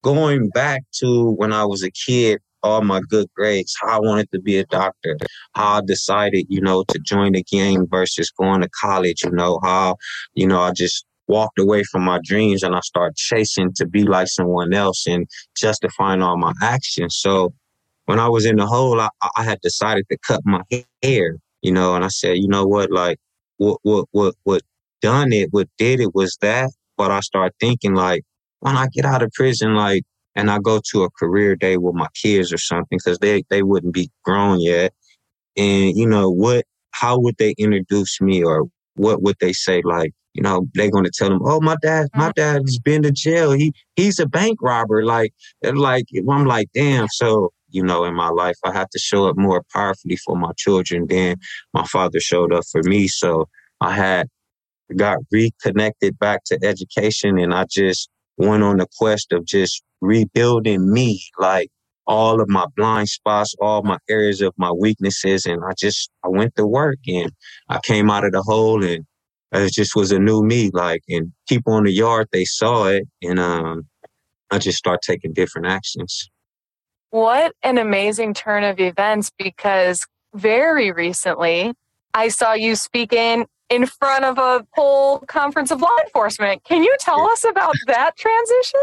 Going 0.04 0.50
back 0.50 0.84
to 1.00 1.32
when 1.32 1.54
I 1.54 1.66
was 1.66 1.84
a 1.84 1.92
kid, 1.92 2.40
all 2.64 2.82
my 2.82 3.02
good 3.10 3.28
grades, 3.36 3.76
how 3.82 3.98
I 3.98 4.00
wanted 4.00 4.32
to 4.32 4.40
be 4.40 4.58
a 4.58 4.66
doctor, 4.66 5.18
how 5.54 5.78
I 5.78 5.82
decided, 5.86 6.46
you 6.50 6.62
know, 6.62 6.84
to 6.88 7.00
join 7.00 7.34
the 7.34 7.44
gang 7.44 7.86
versus 7.90 8.32
going 8.32 8.62
to 8.62 8.70
college, 8.70 9.24
you 9.24 9.32
know, 9.32 9.60
how, 9.64 9.98
you 10.34 10.48
know, 10.48 10.62
I 10.62 10.72
just 10.72 11.06
walked 11.28 11.60
away 11.60 11.84
from 11.84 12.04
my 12.04 12.20
dreams 12.24 12.64
and 12.64 12.76
I 12.76 12.82
started 12.82 13.16
chasing 13.16 13.72
to 13.76 13.86
be 13.86 14.04
like 14.04 14.28
someone 14.28 14.74
else 14.74 15.06
and 15.08 15.28
justifying 15.56 16.22
all 16.22 16.38
my 16.38 16.54
actions. 16.62 17.18
So 17.18 17.54
when 18.06 18.20
I 18.20 18.28
was 18.28 18.46
in 18.46 18.58
the 18.58 18.66
hole, 18.66 19.00
I, 19.00 19.10
I 19.38 19.44
had 19.44 19.62
decided 19.62 20.06
to 20.12 20.18
cut 20.18 20.42
my 20.46 20.62
hair, 21.02 21.38
you 21.62 21.72
know, 21.72 21.96
and 21.96 22.04
I 22.04 22.10
said, 22.10 22.38
you 22.38 22.48
know 22.48 22.66
what, 22.66 22.92
like 22.92 23.18
what 23.58 23.80
what 23.84 24.06
what 24.12 24.36
what 24.44 24.62
done 25.02 25.32
it, 25.34 25.50
what 25.52 25.68
did 25.78 26.00
it 26.00 26.14
was 26.14 26.38
that. 26.42 26.70
But 26.98 27.12
I 27.12 27.22
started 27.22 27.54
thinking 27.60 27.94
like, 27.94 28.24
when 28.60 28.78
I 28.78 28.88
get 28.94 29.06
out 29.06 29.24
of 29.24 29.32
prison, 29.34 29.76
like, 29.76 30.04
and 30.36 30.50
I 30.50 30.60
go 30.60 30.80
to 30.92 31.04
a 31.04 31.10
career 31.12 31.56
day 31.56 31.78
with 31.78 31.96
my 31.96 32.08
kids 32.22 32.52
or 32.54 32.58
something, 32.58 32.98
because 33.04 33.20
they 33.20 33.44
they 33.50 33.64
wouldn't 33.64 33.94
be 33.94 34.10
grown 34.24 34.60
yet, 34.60 34.94
and 35.58 35.96
you 35.96 36.08
know 36.08 36.30
what, 36.30 36.66
how 36.92 37.20
would 37.20 37.38
they 37.38 37.56
introduce 37.58 38.20
me 38.22 38.44
or 38.44 38.66
what 38.96 39.22
would 39.22 39.36
they 39.40 39.54
say 39.54 39.82
like 39.84 40.14
you 40.34 40.42
know, 40.42 40.66
they're 40.74 40.90
going 40.90 41.04
to 41.04 41.12
tell 41.12 41.30
them, 41.30 41.42
"Oh, 41.44 41.62
my 41.62 41.76
dad, 41.82 42.08
my 42.16 42.30
mm-hmm. 42.30 42.32
dad 42.36 42.62
has 42.66 42.80
been 42.80 43.04
to 43.04 43.12
jail. 43.12 43.52
He 43.52 43.72
he's 43.96 44.20
a 44.20 44.26
bank 44.26 44.60
robber." 44.62 45.06
Like, 45.06 45.32
like 45.64 46.06
I'm 46.28 46.46
like, 46.46 46.70
damn. 46.74 47.08
So 47.10 47.52
you 47.70 47.84
know, 47.84 48.06
in 48.06 48.16
my 48.16 48.30
life, 48.30 48.56
I 48.64 48.72
have 48.72 48.90
to 48.90 49.00
show 49.00 49.28
up 49.28 49.38
more 49.38 49.64
powerfully 49.74 50.16
for 50.18 50.36
my 50.36 50.52
children 50.58 51.08
than 51.08 51.38
my 51.74 51.86
father 51.86 52.20
showed 52.20 52.54
up 52.54 52.64
for 52.72 52.82
me. 52.84 53.08
So 53.08 53.48
I 53.82 53.94
had 53.94 54.28
got 54.96 55.18
reconnected 55.32 56.18
back 56.20 56.44
to 56.46 56.60
education 56.64 57.40
and 57.40 57.54
I 57.54 57.66
just 57.70 58.10
went 58.38 58.64
on 58.64 58.78
the 58.78 58.88
quest 58.98 59.32
of 59.32 59.46
just 59.46 59.84
rebuilding 60.02 60.92
me, 60.92 61.24
like 61.40 61.70
all 62.08 62.42
of 62.42 62.50
my 62.50 62.66
blind 62.76 63.10
spots, 63.10 63.56
all 63.60 63.84
my 63.84 63.98
areas 64.10 64.42
of 64.42 64.54
my 64.58 64.72
weaknesses. 64.72 65.46
And 65.46 65.64
I 65.64 65.74
just, 65.78 66.10
I 66.24 66.28
went 66.28 66.56
to 66.56 66.66
work 66.66 67.00
and 67.08 67.32
I 67.70 67.80
came 67.84 68.10
out 68.10 68.26
of 68.26 68.32
the 68.32 68.42
hole 68.42 68.84
and 68.84 69.06
it 69.52 69.74
just 69.74 69.96
was 69.96 70.12
a 70.12 70.20
new 70.20 70.44
me, 70.44 70.72
like, 70.74 71.04
and 71.10 71.32
people 71.48 71.78
in 71.78 71.84
the 71.84 71.94
yard, 71.94 72.28
they 72.32 72.46
saw 72.46 72.88
it 72.88 73.08
and, 73.22 73.40
um, 73.40 73.88
I 74.52 74.60
just 74.60 74.78
start 74.78 75.02
taking 75.02 75.34
different 75.34 75.68
actions. 75.68 76.30
What 77.10 77.54
an 77.64 77.78
amazing 77.78 78.34
turn 78.34 78.64
of 78.64 78.80
events 78.80 79.32
because 79.38 80.06
very 80.34 80.92
recently 80.92 81.74
I 82.14 82.28
saw 82.28 82.54
you 82.54 82.76
speaking 82.76 83.48
in 83.70 83.86
front 83.88 84.26
of 84.26 84.38
a 84.38 84.66
whole 84.74 85.20
conference 85.20 85.72
of 85.72 85.82
law 85.82 85.96
enforcement. 86.06 86.64
Can 86.64 86.84
you 86.84 86.96
tell 87.00 87.22
us 87.22 87.44
about 87.44 87.76
that 87.88 88.16
transition? 88.16 88.82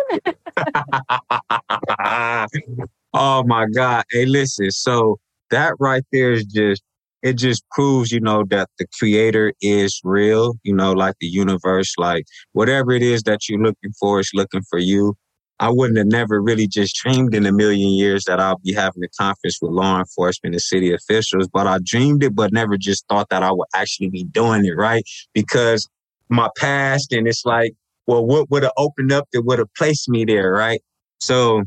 oh 3.15 3.45
my 3.45 3.67
God. 3.75 4.05
Hey, 4.11 4.27
listen. 4.27 4.71
So 4.71 5.19
that 5.51 5.75
right 5.79 6.05
there 6.13 6.33
is 6.33 6.45
just, 6.45 6.83
it 7.23 7.35
just 7.35 7.65
proves, 7.71 8.13
you 8.13 8.21
know, 8.21 8.45
that 8.51 8.69
the 8.79 8.87
creator 8.99 9.53
is 9.61 10.01
real, 10.05 10.55
you 10.63 10.75
know, 10.75 10.93
like 10.93 11.17
the 11.21 11.27
universe, 11.27 11.95
like 11.99 12.25
whatever 12.53 12.93
it 12.93 13.03
is 13.03 13.23
that 13.25 13.49
you're 13.49 13.61
looking 13.61 13.93
for 13.99 14.21
is 14.21 14.31
looking 14.35 14.63
for 14.71 14.79
you. 14.79 15.15
I 15.59 15.69
wouldn't 15.69 15.99
have 15.99 16.07
never 16.07 16.41
really 16.41 16.67
just 16.67 16.97
dreamed 16.97 17.35
in 17.35 17.45
a 17.45 17.53
million 17.53 17.91
years 17.91 18.25
that 18.25 18.41
I'll 18.41 18.59
be 18.65 18.73
having 18.73 19.05
a 19.05 19.09
conference 19.21 19.59
with 19.61 19.73
law 19.73 19.99
enforcement 19.99 20.55
and 20.55 20.63
city 20.63 20.95
officials, 20.95 21.49
but 21.53 21.67
I 21.67 21.79
dreamed 21.85 22.25
it, 22.25 22.35
but 22.35 22.51
never 22.51 22.79
just 22.79 23.07
thought 23.09 23.29
that 23.29 23.43
I 23.43 23.53
would 23.53 23.69
actually 23.75 24.09
be 24.09 24.25
doing 24.25 24.65
it, 24.65 24.71
right? 24.71 25.05
Because 25.35 25.87
my 26.31 26.49
past 26.57 27.13
and 27.13 27.29
it's 27.29 27.45
like, 27.45 27.75
well, 28.07 28.25
what 28.25 28.51
would 28.51 28.63
have 28.63 28.73
opened 28.79 29.13
up 29.13 29.29
that 29.33 29.43
would 29.43 29.59
have 29.59 29.69
placed 29.77 30.09
me 30.09 30.25
there, 30.25 30.51
right? 30.51 30.81
So, 31.21 31.65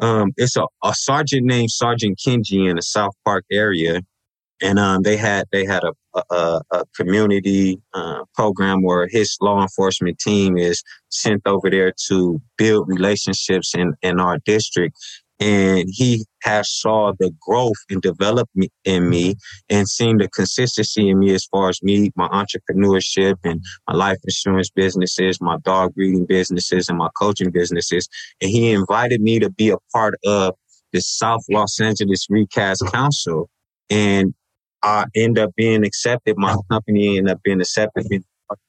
um, 0.00 0.32
it's 0.36 0.56
a, 0.56 0.64
a 0.84 0.94
sergeant 0.94 1.46
named 1.46 1.70
Sergeant 1.70 2.18
Kenji 2.18 2.68
in 2.68 2.76
the 2.76 2.82
South 2.82 3.14
Park 3.24 3.44
area 3.50 4.02
and 4.62 4.78
um, 4.78 5.02
they 5.02 5.16
had 5.16 5.46
they 5.52 5.64
had 5.64 5.82
a 5.84 5.92
a, 6.30 6.60
a 6.72 6.84
community 6.96 7.80
uh, 7.94 8.24
program 8.34 8.82
where 8.82 9.06
his 9.08 9.36
law 9.40 9.62
enforcement 9.62 10.18
team 10.18 10.56
is 10.56 10.82
sent 11.08 11.40
over 11.46 11.70
there 11.70 11.92
to 12.08 12.40
build 12.58 12.88
relationships 12.88 13.74
in 13.74 13.94
in 14.02 14.20
our 14.20 14.38
district. 14.44 14.96
And 15.40 15.88
he 15.90 16.26
has 16.42 16.70
saw 16.70 17.12
the 17.18 17.32
growth 17.40 17.78
and 17.88 18.02
development 18.02 18.70
in 18.84 19.08
me 19.08 19.36
and 19.70 19.88
seen 19.88 20.18
the 20.18 20.28
consistency 20.28 21.08
in 21.08 21.18
me 21.18 21.34
as 21.34 21.46
far 21.46 21.70
as 21.70 21.82
me, 21.82 22.10
my 22.14 22.28
entrepreneurship 22.28 23.36
and 23.42 23.62
my 23.88 23.94
life 23.94 24.18
insurance 24.24 24.70
businesses, 24.70 25.40
my 25.40 25.56
dog 25.64 25.94
breeding 25.94 26.26
businesses 26.26 26.90
and 26.90 26.98
my 26.98 27.08
coaching 27.18 27.50
businesses. 27.50 28.06
And 28.42 28.50
he 28.50 28.70
invited 28.72 29.22
me 29.22 29.38
to 29.38 29.50
be 29.50 29.70
a 29.70 29.78
part 29.94 30.14
of 30.26 30.54
the 30.92 31.00
South 31.00 31.42
Los 31.50 31.80
Angeles 31.80 32.26
Recast 32.28 32.84
Council. 32.92 33.48
And 33.88 34.34
I 34.82 35.06
end 35.16 35.38
up 35.38 35.52
being 35.56 35.84
accepted. 35.84 36.36
My 36.36 36.56
company 36.70 37.16
ended 37.16 37.32
up 37.32 37.42
being 37.42 37.60
accepted 37.60 38.06
in 38.10 38.24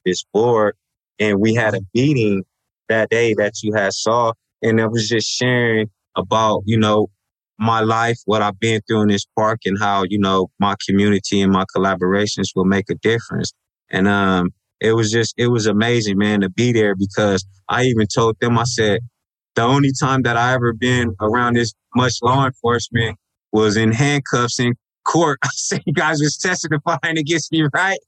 this 0.05 0.23
board. 0.33 0.75
And 1.19 1.39
we 1.39 1.53
had 1.53 1.73
a 1.73 1.81
meeting 1.93 2.43
that 2.87 3.09
day 3.09 3.33
that 3.35 3.61
you 3.61 3.73
had 3.73 3.93
saw. 3.93 4.33
And 4.61 4.79
I 4.79 4.87
was 4.87 5.09
just 5.09 5.27
sharing 5.27 5.89
about, 6.15 6.63
you 6.65 6.77
know, 6.77 7.07
my 7.59 7.81
life, 7.81 8.17
what 8.25 8.41
I've 8.41 8.59
been 8.59 8.81
through 8.87 9.03
in 9.03 9.07
this 9.09 9.25
park 9.37 9.59
and 9.65 9.77
how, 9.79 10.03
you 10.09 10.17
know, 10.17 10.49
my 10.59 10.75
community 10.87 11.41
and 11.41 11.51
my 11.51 11.65
collaborations 11.75 12.47
will 12.55 12.65
make 12.65 12.89
a 12.89 12.95
difference. 12.95 13.53
And, 13.89 14.07
um, 14.07 14.49
it 14.79 14.93
was 14.93 15.11
just, 15.11 15.35
it 15.37 15.47
was 15.47 15.67
amazing, 15.67 16.17
man, 16.17 16.41
to 16.41 16.49
be 16.49 16.71
there 16.73 16.95
because 16.95 17.45
I 17.69 17.83
even 17.83 18.07
told 18.07 18.35
them, 18.39 18.57
I 18.57 18.63
said, 18.63 19.01
the 19.55 19.61
only 19.61 19.91
time 19.99 20.23
that 20.23 20.37
I 20.37 20.53
ever 20.53 20.73
been 20.73 21.15
around 21.21 21.55
this 21.55 21.73
much 21.95 22.13
law 22.23 22.45
enforcement 22.45 23.17
was 23.51 23.77
in 23.77 23.91
handcuffs 23.91 24.59
in 24.59 24.73
court. 25.03 25.39
I 25.43 25.49
said 25.53 25.81
you 25.85 25.93
guys 25.93 26.19
was 26.19 26.37
testifying 26.37 27.17
against 27.17 27.51
me, 27.51 27.67
right? 27.73 27.99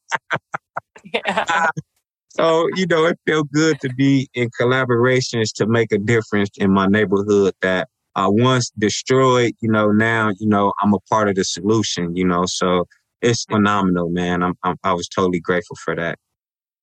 yeah. 1.13 1.67
so, 2.29 2.67
you 2.75 2.87
know, 2.87 3.05
it 3.05 3.19
felt 3.27 3.51
good 3.51 3.79
to 3.81 3.89
be 3.93 4.29
in 4.33 4.49
collaborations 4.59 5.53
to 5.55 5.67
make 5.67 5.91
a 5.91 5.97
difference 5.97 6.49
in 6.57 6.71
my 6.71 6.87
neighborhood 6.87 7.53
that 7.61 7.89
I 8.15 8.27
once 8.27 8.71
destroyed, 8.77 9.53
you 9.61 9.71
know, 9.71 9.91
now, 9.91 10.31
you 10.39 10.47
know, 10.47 10.73
I'm 10.81 10.93
a 10.93 10.99
part 11.09 11.29
of 11.29 11.35
the 11.35 11.43
solution, 11.43 12.15
you 12.15 12.25
know, 12.25 12.45
so 12.45 12.85
it's 13.21 13.45
phenomenal, 13.45 14.09
man. 14.09 14.43
I'm, 14.43 14.53
I'm 14.63 14.75
I 14.83 14.93
was 14.93 15.07
totally 15.07 15.39
grateful 15.39 15.77
for 15.83 15.95
that. 15.95 16.19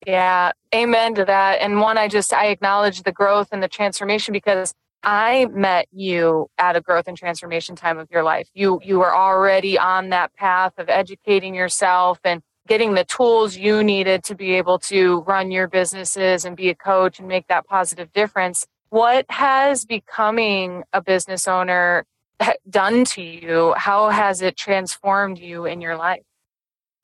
Yeah, 0.07 0.53
amen 0.75 1.15
to 1.17 1.25
that. 1.27 1.61
And 1.61 1.81
one, 1.81 1.99
I 1.99 2.09
just 2.09 2.33
I 2.33 2.47
acknowledge 2.47 3.03
the 3.03 3.13
growth 3.13 3.49
and 3.53 3.63
the 3.63 3.69
transformation 3.69 4.33
because 4.33 4.73
I 5.03 5.47
met 5.53 5.87
you 5.93 6.49
at 6.59 6.77
a 6.77 6.81
growth 6.81 7.07
and 7.07 7.17
transformation 7.17 7.77
time 7.77 7.99
of 7.99 8.09
your 8.11 8.23
life. 8.23 8.49
You 8.55 8.81
you 8.83 8.99
were 8.99 9.15
already 9.15 9.79
on 9.79 10.09
that 10.11 10.35
path 10.35 10.73
of 10.79 10.89
educating 10.89 11.55
yourself 11.55 12.19
and 12.25 12.43
getting 12.67 12.95
the 12.95 13.05
tools 13.05 13.57
you 13.57 13.83
needed 13.83 14.25
to 14.25 14.35
be 14.35 14.53
able 14.53 14.79
to 14.79 15.21
run 15.23 15.51
your 15.51 15.69
businesses 15.69 16.45
and 16.45 16.57
be 16.57 16.71
a 16.71 16.75
coach 16.75 17.19
and 17.19 17.29
make 17.29 17.49
that 17.49 17.67
positive 17.67 18.13
difference. 18.13 18.67
What 18.91 19.25
has 19.31 19.85
becoming 19.85 20.83
a 20.93 21.01
business 21.01 21.47
owner 21.47 22.05
done 22.71 23.05
to 23.07 23.23
you? 23.23 23.75
How 23.77 24.11
has 24.11 24.43
it 24.43 24.57
transformed 24.57 25.39
you 25.39 25.65
in 25.65 25.81
your 25.81 25.97
life? 25.97 26.23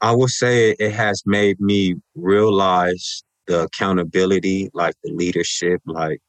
I 0.00 0.14
would 0.14 0.30
say 0.30 0.72
it 0.78 0.92
has 0.92 1.22
made 1.24 1.60
me 1.60 1.94
realize 2.14 3.22
the 3.46 3.62
accountability, 3.62 4.68
like 4.74 4.94
the 5.04 5.12
leadership, 5.12 5.80
like 5.86 6.20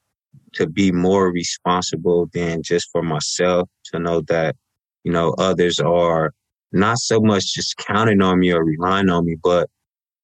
to 0.54 0.68
be 0.68 0.92
more 0.92 1.32
responsible 1.32 2.30
than 2.34 2.62
just 2.64 2.90
for 2.92 3.02
myself, 3.02 3.68
to 3.86 4.00
know 4.00 4.22
that, 4.22 4.56
you 5.04 5.12
know, 5.12 5.34
others 5.40 5.80
are 5.80 6.34
not 6.72 7.00
so 7.00 7.20
much 7.20 7.54
just 7.54 7.78
counting 7.78 8.22
on 8.22 8.40
me 8.40 8.52
or 8.52 8.64
relying 8.64 9.10
on 9.10 9.26
me, 9.26 9.36
but, 9.44 9.70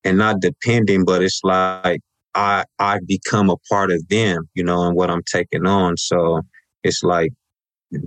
and 0.03 0.17
not 0.17 0.39
depending, 0.39 1.03
but 1.05 1.23
it's 1.23 1.41
like 1.43 2.01
I, 2.35 2.65
I 2.79 2.99
become 3.05 3.49
a 3.49 3.57
part 3.69 3.91
of 3.91 4.07
them, 4.09 4.49
you 4.55 4.63
know, 4.63 4.83
and 4.87 4.95
what 4.95 5.09
I'm 5.11 5.23
taking 5.23 5.65
on. 5.67 5.97
So 5.97 6.41
it's 6.83 7.03
like 7.03 7.31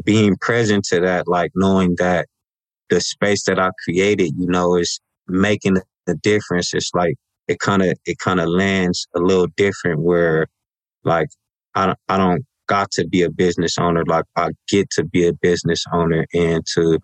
being 0.05 0.37
present 0.41 0.85
to 0.87 1.01
that, 1.01 1.29
like 1.29 1.53
knowing 1.55 1.97
that 1.99 2.27
the 2.91 3.01
space 3.01 3.45
that 3.45 3.59
I 3.59 3.71
created, 3.85 4.33
you 4.37 4.47
know, 4.49 4.77
is 4.77 5.01
making 5.29 5.79
a 6.09 6.15
difference. 6.15 6.75
It's 6.75 6.91
like 6.95 7.17
it 7.49 7.61
kind 7.61 7.83
of, 7.83 7.99
it 8.07 8.19
kind 8.19 8.41
of 8.41 8.49
lands 8.49 9.07
a 9.17 9.21
little 9.21 9.49
different 9.57 10.01
where 10.03 10.47
like 11.05 11.29
I, 11.75 11.95
I 12.09 12.17
don't 12.19 12.45
got 12.69 12.91
to 12.93 13.07
be 13.07 13.23
a 13.23 13.31
business 13.31 13.79
owner. 13.79 14.05
Like 14.07 14.25
I 14.37 14.51
get 14.69 14.91
to 14.93 15.05
be 15.05 15.27
a 15.27 15.33
business 15.33 15.85
owner 15.93 16.27
and 16.35 16.65
to 16.75 16.99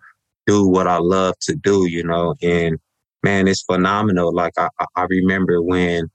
do 0.47 0.67
what 0.67 0.87
I 0.87 0.97
love 0.97 1.35
to 1.43 1.55
do, 1.55 1.87
you 1.89 2.03
know, 2.03 2.35
and 2.41 2.77
man, 3.23 3.47
it's 3.47 3.63
phenomenal. 3.63 4.33
Like 4.33 4.53
I, 4.57 4.69
I 4.95 5.05
remember 5.09 5.61
when 5.61 6.09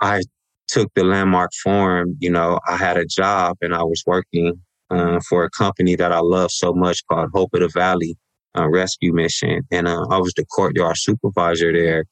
I 0.00 0.22
took 0.68 0.92
the 0.94 1.04
landmark 1.04 1.50
forum, 1.62 2.16
you 2.20 2.30
know, 2.30 2.58
I 2.68 2.76
had 2.76 2.96
a 2.96 3.04
job 3.04 3.56
and 3.60 3.74
I 3.74 3.82
was 3.82 4.02
working 4.06 4.60
uh, 4.90 5.20
for 5.28 5.44
a 5.44 5.50
company 5.50 5.96
that 5.96 6.12
I 6.12 6.20
love 6.20 6.50
so 6.50 6.72
much 6.72 7.02
called 7.10 7.30
Hope 7.34 7.54
of 7.54 7.60
the 7.60 7.68
Valley 7.68 8.16
uh, 8.58 8.68
Rescue 8.68 9.12
Mission. 9.12 9.62
And 9.70 9.88
uh, 9.88 10.06
I 10.10 10.18
was 10.18 10.32
the 10.36 10.44
courtyard 10.46 10.96
supervisor 10.96 11.72
there. 11.72 12.04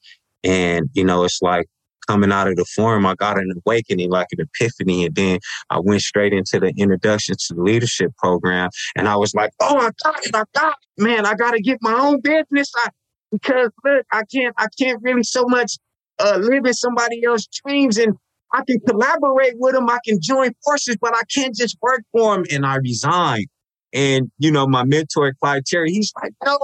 And, 0.43 0.89
you 0.93 1.05
know, 1.05 1.23
it's 1.23 1.41
like 1.41 1.67
coming 2.07 2.31
out 2.31 2.47
of 2.47 2.55
the 2.57 2.65
forum, 2.75 3.05
I 3.05 3.15
got 3.15 3.37
an 3.37 3.51
awakening, 3.65 4.09
like 4.09 4.27
an 4.37 4.45
epiphany. 4.45 5.05
And 5.05 5.15
then 5.15 5.39
I 5.69 5.79
went 5.79 6.01
straight 6.01 6.33
into 6.33 6.59
the 6.59 6.73
introduction 6.77 7.35
to 7.47 7.53
the 7.53 7.61
leadership 7.61 8.11
program. 8.17 8.69
And 8.95 9.07
I 9.07 9.15
was 9.15 9.33
like, 9.33 9.51
oh, 9.61 9.77
I 9.77 9.89
got 10.03 10.25
it. 10.25 10.35
I 10.35 10.43
got 10.53 10.75
it. 10.97 11.03
Man, 11.03 11.25
I 11.25 11.33
got 11.35 11.51
to 11.51 11.61
get 11.61 11.77
my 11.81 11.93
own 11.93 12.19
business. 12.21 12.71
I, 12.77 12.89
because 13.31 13.69
look, 13.83 14.05
I 14.11 14.23
can't, 14.31 14.53
I 14.57 14.67
can't 14.79 15.01
really 15.01 15.23
so 15.23 15.45
much 15.45 15.77
uh, 16.19 16.37
live 16.41 16.65
in 16.65 16.73
somebody 16.73 17.23
else's 17.23 17.47
dreams 17.65 17.97
and 17.97 18.15
I 18.53 18.63
can 18.67 18.79
collaborate 18.87 19.55
with 19.57 19.75
him. 19.75 19.89
I 19.89 19.99
can 20.05 20.19
join 20.21 20.51
forces, 20.63 20.97
but 21.01 21.15
I 21.15 21.21
can't 21.33 21.55
just 21.55 21.77
work 21.81 22.03
for 22.11 22.35
him. 22.35 22.45
And 22.51 22.65
I 22.65 22.75
resigned. 22.75 23.47
And, 23.93 24.31
you 24.39 24.51
know, 24.51 24.67
my 24.67 24.83
mentor, 24.83 25.33
Clyde 25.41 25.65
Terry, 25.65 25.91
he's 25.91 26.11
like, 26.21 26.33
no, 26.43 26.57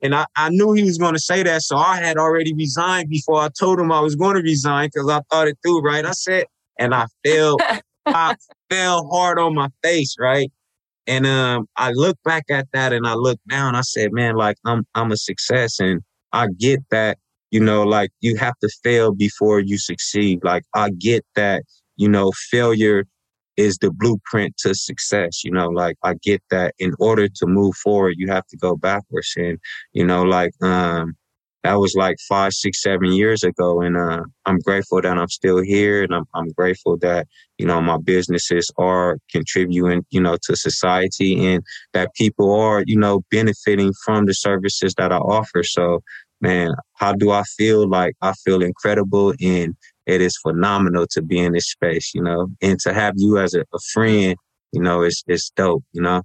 and 0.00 0.14
I, 0.14 0.26
I 0.36 0.50
knew 0.50 0.72
he 0.72 0.84
was 0.84 0.98
going 0.98 1.14
to 1.14 1.20
say 1.20 1.42
that. 1.42 1.62
So 1.62 1.76
I 1.76 1.96
had 1.96 2.16
already 2.16 2.54
resigned 2.54 3.08
before 3.08 3.40
I 3.40 3.48
told 3.58 3.80
him 3.80 3.90
I 3.90 4.00
was 4.00 4.14
going 4.14 4.36
to 4.36 4.42
resign 4.42 4.90
because 4.92 5.08
I 5.08 5.20
thought 5.30 5.48
it 5.48 5.58
through, 5.62 5.80
right? 5.80 6.04
I 6.04 6.12
said, 6.12 6.44
and 6.78 6.94
I 6.94 7.06
fell, 7.24 7.58
I 8.06 8.36
fell 8.70 9.08
hard 9.08 9.38
on 9.38 9.54
my 9.54 9.68
face, 9.82 10.16
right? 10.18 10.50
And 11.06 11.26
um, 11.26 11.66
I 11.76 11.92
look 11.92 12.16
back 12.24 12.44
at 12.50 12.68
that 12.72 12.92
and 12.92 13.06
I 13.06 13.14
look 13.14 13.40
down. 13.48 13.74
I 13.74 13.80
said, 13.80 14.12
man, 14.12 14.36
like 14.36 14.56
I'm, 14.64 14.86
I'm 14.94 15.10
a 15.10 15.16
success. 15.16 15.80
And 15.80 16.02
I 16.32 16.48
get 16.58 16.80
that, 16.90 17.18
you 17.50 17.60
know, 17.60 17.82
like 17.82 18.10
you 18.20 18.36
have 18.36 18.54
to 18.60 18.68
fail 18.82 19.12
before 19.12 19.60
you 19.60 19.78
succeed. 19.78 20.40
Like 20.42 20.64
I 20.74 20.90
get 20.90 21.24
that, 21.34 21.62
you 21.96 22.08
know, 22.08 22.32
failure 22.50 23.04
is 23.56 23.78
the 23.78 23.90
blueprint 23.90 24.56
to 24.58 24.74
success. 24.74 25.44
You 25.44 25.50
know, 25.50 25.68
like 25.68 25.96
I 26.02 26.14
get 26.22 26.42
that 26.50 26.74
in 26.78 26.94
order 26.98 27.28
to 27.28 27.46
move 27.46 27.74
forward, 27.76 28.14
you 28.16 28.28
have 28.28 28.46
to 28.48 28.56
go 28.56 28.76
backwards. 28.76 29.32
And, 29.36 29.58
you 29.92 30.06
know, 30.06 30.22
like, 30.22 30.52
um, 30.62 31.16
that 31.64 31.74
was 31.74 31.94
like 31.96 32.16
five, 32.28 32.52
six, 32.52 32.80
seven 32.80 33.12
years 33.12 33.42
ago. 33.42 33.80
And 33.80 33.96
uh, 33.96 34.22
I'm 34.46 34.58
grateful 34.60 35.02
that 35.02 35.18
I'm 35.18 35.28
still 35.28 35.60
here. 35.60 36.04
And 36.04 36.14
I'm, 36.14 36.24
I'm 36.32 36.48
grateful 36.50 36.96
that, 36.98 37.26
you 37.58 37.66
know, 37.66 37.80
my 37.80 37.98
businesses 37.98 38.70
are 38.78 39.18
contributing, 39.30 40.06
you 40.10 40.20
know, 40.20 40.38
to 40.44 40.56
society 40.56 41.44
and 41.44 41.62
that 41.94 42.14
people 42.14 42.54
are, 42.54 42.84
you 42.86 42.96
know, 42.96 43.22
benefiting 43.32 43.92
from 44.04 44.26
the 44.26 44.34
services 44.34 44.94
that 44.98 45.12
I 45.12 45.16
offer. 45.16 45.64
So, 45.64 46.00
man, 46.40 46.72
how 46.94 47.12
do 47.12 47.30
I 47.30 47.42
feel? 47.42 47.88
Like 47.88 48.14
I 48.22 48.32
feel 48.44 48.62
incredible 48.62 49.34
and 49.40 49.74
it 50.06 50.20
is 50.20 50.36
phenomenal 50.38 51.06
to 51.10 51.22
be 51.22 51.38
in 51.38 51.52
this 51.52 51.70
space, 51.70 52.12
you 52.14 52.22
know, 52.22 52.48
and 52.62 52.78
to 52.80 52.94
have 52.94 53.14
you 53.16 53.38
as 53.38 53.54
a, 53.54 53.60
a 53.60 53.78
friend, 53.92 54.36
you 54.72 54.80
know, 54.80 55.02
it's, 55.02 55.22
it's 55.26 55.50
dope, 55.50 55.84
you 55.92 56.00
know? 56.00 56.22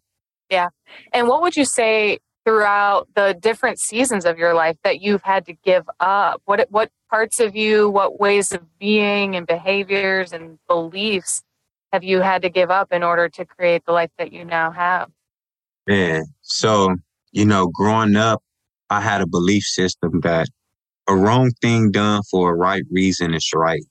Yeah. 0.50 0.70
And 1.14 1.28
what 1.28 1.42
would 1.42 1.56
you 1.56 1.66
say 1.66 2.20
throughout 2.46 3.08
the 3.16 3.38
different 3.40 3.80
seasons 3.80 4.26
of 4.26 4.38
your 4.38 4.54
life 4.54 4.78
that 4.84 5.02
you've 5.02 5.24
had 5.24 5.46
to 5.48 5.54
give 5.54 5.90
up? 6.00 6.42
What 6.46 6.68
what 6.70 6.92
parts 7.10 7.40
of 7.40 7.56
you, 7.56 7.90
what 7.90 8.20
ways 8.20 8.52
of 8.52 8.62
being 8.80 9.36
and 9.36 9.48
behaviors 9.48 10.34
and 10.34 10.60
beliefs 10.68 11.44
have 11.92 12.04
you 12.04 12.22
had 12.22 12.42
to 12.42 12.50
give 12.50 12.72
up 12.72 12.92
in 12.92 13.04
order 13.04 13.30
to 13.30 13.46
create 13.46 13.86
the 13.86 13.92
life 13.92 14.12
that 14.18 14.32
you 14.32 14.46
now 14.46 14.72
have? 14.72 15.10
Man, 15.88 16.26
so 16.42 16.96
you 17.32 17.46
know, 17.46 17.68
growing 17.68 18.16
up, 18.16 18.44
I 18.94 19.02
had 19.02 19.22
a 19.22 19.28
belief 19.28 19.64
system 19.64 20.22
that 20.22 20.48
a 21.08 21.16
wrong 21.16 21.52
thing 21.62 21.92
done 21.92 22.22
for 22.30 22.52
a 22.52 22.56
right 22.56 22.84
reason 22.92 23.34
is 23.34 23.50
right. 23.54 23.84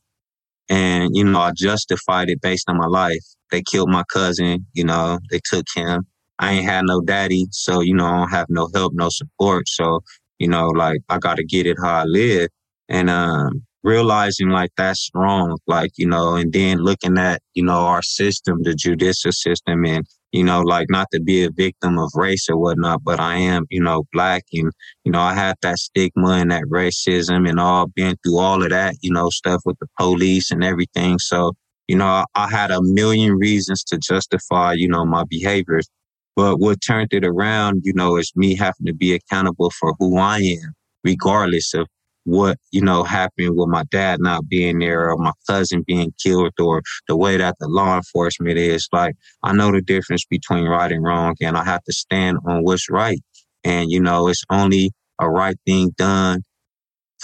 And, 0.69 1.15
you 1.15 1.25
know, 1.25 1.41
I 1.41 1.53
justified 1.55 2.31
it 2.31 2.41
based 2.41 2.69
on 2.69 2.79
my 2.79 2.87
life. 2.87 3.25
They 3.51 3.63
killed 3.63 3.91
my 3.91 4.05
cousin, 4.11 4.67
you 4.73 4.85
know, 4.85 5.19
they 5.31 5.41
took 5.45 5.67
him. 5.75 6.07
I 6.43 6.55
ain't 6.55 6.65
had 6.65 6.85
no 6.87 7.01
daddy, 7.01 7.47
so 7.53 7.81
you 7.81 7.95
know 7.95 8.05
I 8.07 8.17
don't 8.19 8.31
have 8.31 8.47
no 8.51 8.69
help, 8.75 8.95
no 8.95 9.09
support. 9.11 9.69
So 9.69 10.01
you 10.41 10.49
know, 10.49 10.67
like 10.69 11.01
I 11.09 11.19
got 11.19 11.37
to 11.37 11.45
get 11.45 11.67
it 11.67 11.77
how 11.81 12.01
I 12.01 12.05
live, 12.05 12.49
and 12.89 13.09
um, 13.09 13.63
realizing 13.85 14.49
like 14.49 14.73
that's 14.77 15.09
wrong, 15.15 15.59
like 15.69 15.93
you 15.97 16.07
know, 16.07 16.35
and 16.35 16.53
then 16.53 16.79
looking 16.79 17.17
at 17.17 17.43
you 17.55 17.63
know 17.63 17.87
our 17.87 18.03
system, 18.03 18.65
the 18.65 18.75
judicial 18.75 19.31
system, 19.31 19.85
and 19.85 20.05
you 20.33 20.43
know, 20.43 20.61
like 20.61 20.89
not 20.91 21.09
to 21.13 21.21
be 21.21 21.45
a 21.45 21.51
victim 21.51 21.99
of 21.99 22.11
race 22.15 22.49
or 22.49 22.57
whatnot, 22.57 23.05
but 23.05 23.21
I 23.21 23.37
am, 23.37 23.67
you 23.71 23.83
know, 23.83 24.05
black 24.13 24.45
and, 24.53 24.73
you 25.05 25.13
know, 25.13 25.21
I 25.21 25.35
had 25.35 25.57
that 25.63 25.79
stigma 25.79 26.31
and 26.31 26.51
that 26.51 26.65
racism 26.65 27.49
and 27.49 27.61
all 27.61 27.87
been 27.87 28.17
through 28.25 28.39
all 28.39 28.63
of 28.63 28.71
that, 28.71 28.97
you 29.03 29.13
know, 29.13 29.29
stuff 29.29 29.61
with 29.65 29.79
the 29.79 29.87
police 29.99 30.51
and 30.51 30.65
everything. 30.65 31.19
So, 31.19 31.53
you 31.87 31.97
know, 31.97 32.07
I, 32.07 32.25
I 32.35 32.49
had 32.49 32.71
a 32.71 32.81
million 32.83 33.35
reasons 33.35 33.85
to 33.85 33.99
justify, 33.99 34.73
you 34.73 34.89
know, 34.89 35.05
my 35.05 35.25
behaviors. 35.29 35.89
But 36.35 36.59
what 36.59 36.81
turned 36.81 37.13
it 37.13 37.27
around, 37.27 37.83
you 37.85 37.93
know, 37.93 38.17
is 38.17 38.33
me 38.35 38.57
having 38.57 38.87
to 38.87 38.95
be 38.95 39.13
accountable 39.13 39.71
for 39.79 39.95
who 39.99 40.17
I 40.17 40.39
am, 40.39 40.73
regardless 41.05 41.75
of 41.75 41.87
what, 42.25 42.59
you 42.71 42.81
know, 42.81 43.03
happened 43.03 43.57
with 43.57 43.69
my 43.69 43.85
dad 43.91 44.21
not 44.21 44.49
being 44.49 44.79
there 44.79 45.11
or 45.11 45.17
my 45.17 45.33
cousin 45.47 45.83
being 45.87 46.13
killed 46.23 46.53
or 46.61 46.83
the 47.09 47.17
way 47.17 47.37
that 47.37 47.57
the 47.59 47.69
law 47.69 47.97
enforcement 47.97 48.59
is. 48.59 48.89
Like, 48.93 49.15
I 49.43 49.53
know 49.53 49.73
the 49.73 49.83
difference 49.83 50.25
between 50.25 50.65
right 50.65 50.93
and 50.93 51.05
wrong 51.05 51.35
and 51.41 51.57
I 51.57 51.65
have 51.65 51.83
to 51.85 51.93
stand 51.93 52.39
on 52.47 52.63
what's 52.63 52.89
right. 52.89 53.21
And, 53.65 53.91
you 53.91 54.01
know, 54.01 54.29
it's 54.29 54.45
only 54.51 54.93
a 55.21 55.29
right 55.29 55.57
thing 55.67 55.91
done 55.97 56.43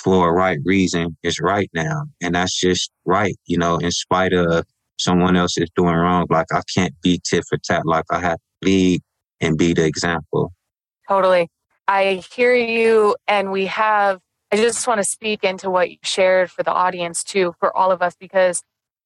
for 0.02 0.28
a 0.28 0.32
right 0.32 0.58
reason 0.64 1.16
is 1.22 1.40
right 1.40 1.70
now. 1.74 2.04
And 2.22 2.34
that's 2.34 2.58
just 2.58 2.90
right, 3.04 3.34
you 3.46 3.58
know, 3.58 3.78
in 3.78 3.90
spite 3.90 4.32
of 4.32 4.64
someone 4.98 5.36
else 5.36 5.58
is 5.58 5.70
doing 5.76 5.94
wrong. 5.94 6.26
Like 6.30 6.46
I 6.52 6.60
can't 6.74 6.94
be 7.02 7.20
tit 7.24 7.44
for 7.48 7.58
tat. 7.58 7.82
Like 7.84 8.04
I 8.10 8.20
have 8.20 8.38
to 8.38 8.68
lead 8.68 9.00
and 9.40 9.56
be 9.56 9.74
the 9.74 9.84
example. 9.84 10.52
Totally. 11.08 11.48
I 11.86 12.22
hear 12.32 12.54
you. 12.54 13.16
And 13.26 13.50
we 13.50 13.66
have, 13.66 14.20
I 14.50 14.56
just 14.56 14.86
want 14.86 14.98
to 14.98 15.04
speak 15.04 15.44
into 15.44 15.68
what 15.68 15.90
you 15.90 15.98
shared 16.02 16.50
for 16.50 16.62
the 16.62 16.72
audience 16.72 17.22
too, 17.22 17.54
for 17.60 17.76
all 17.76 17.90
of 17.90 18.00
us, 18.00 18.16
because 18.18 18.62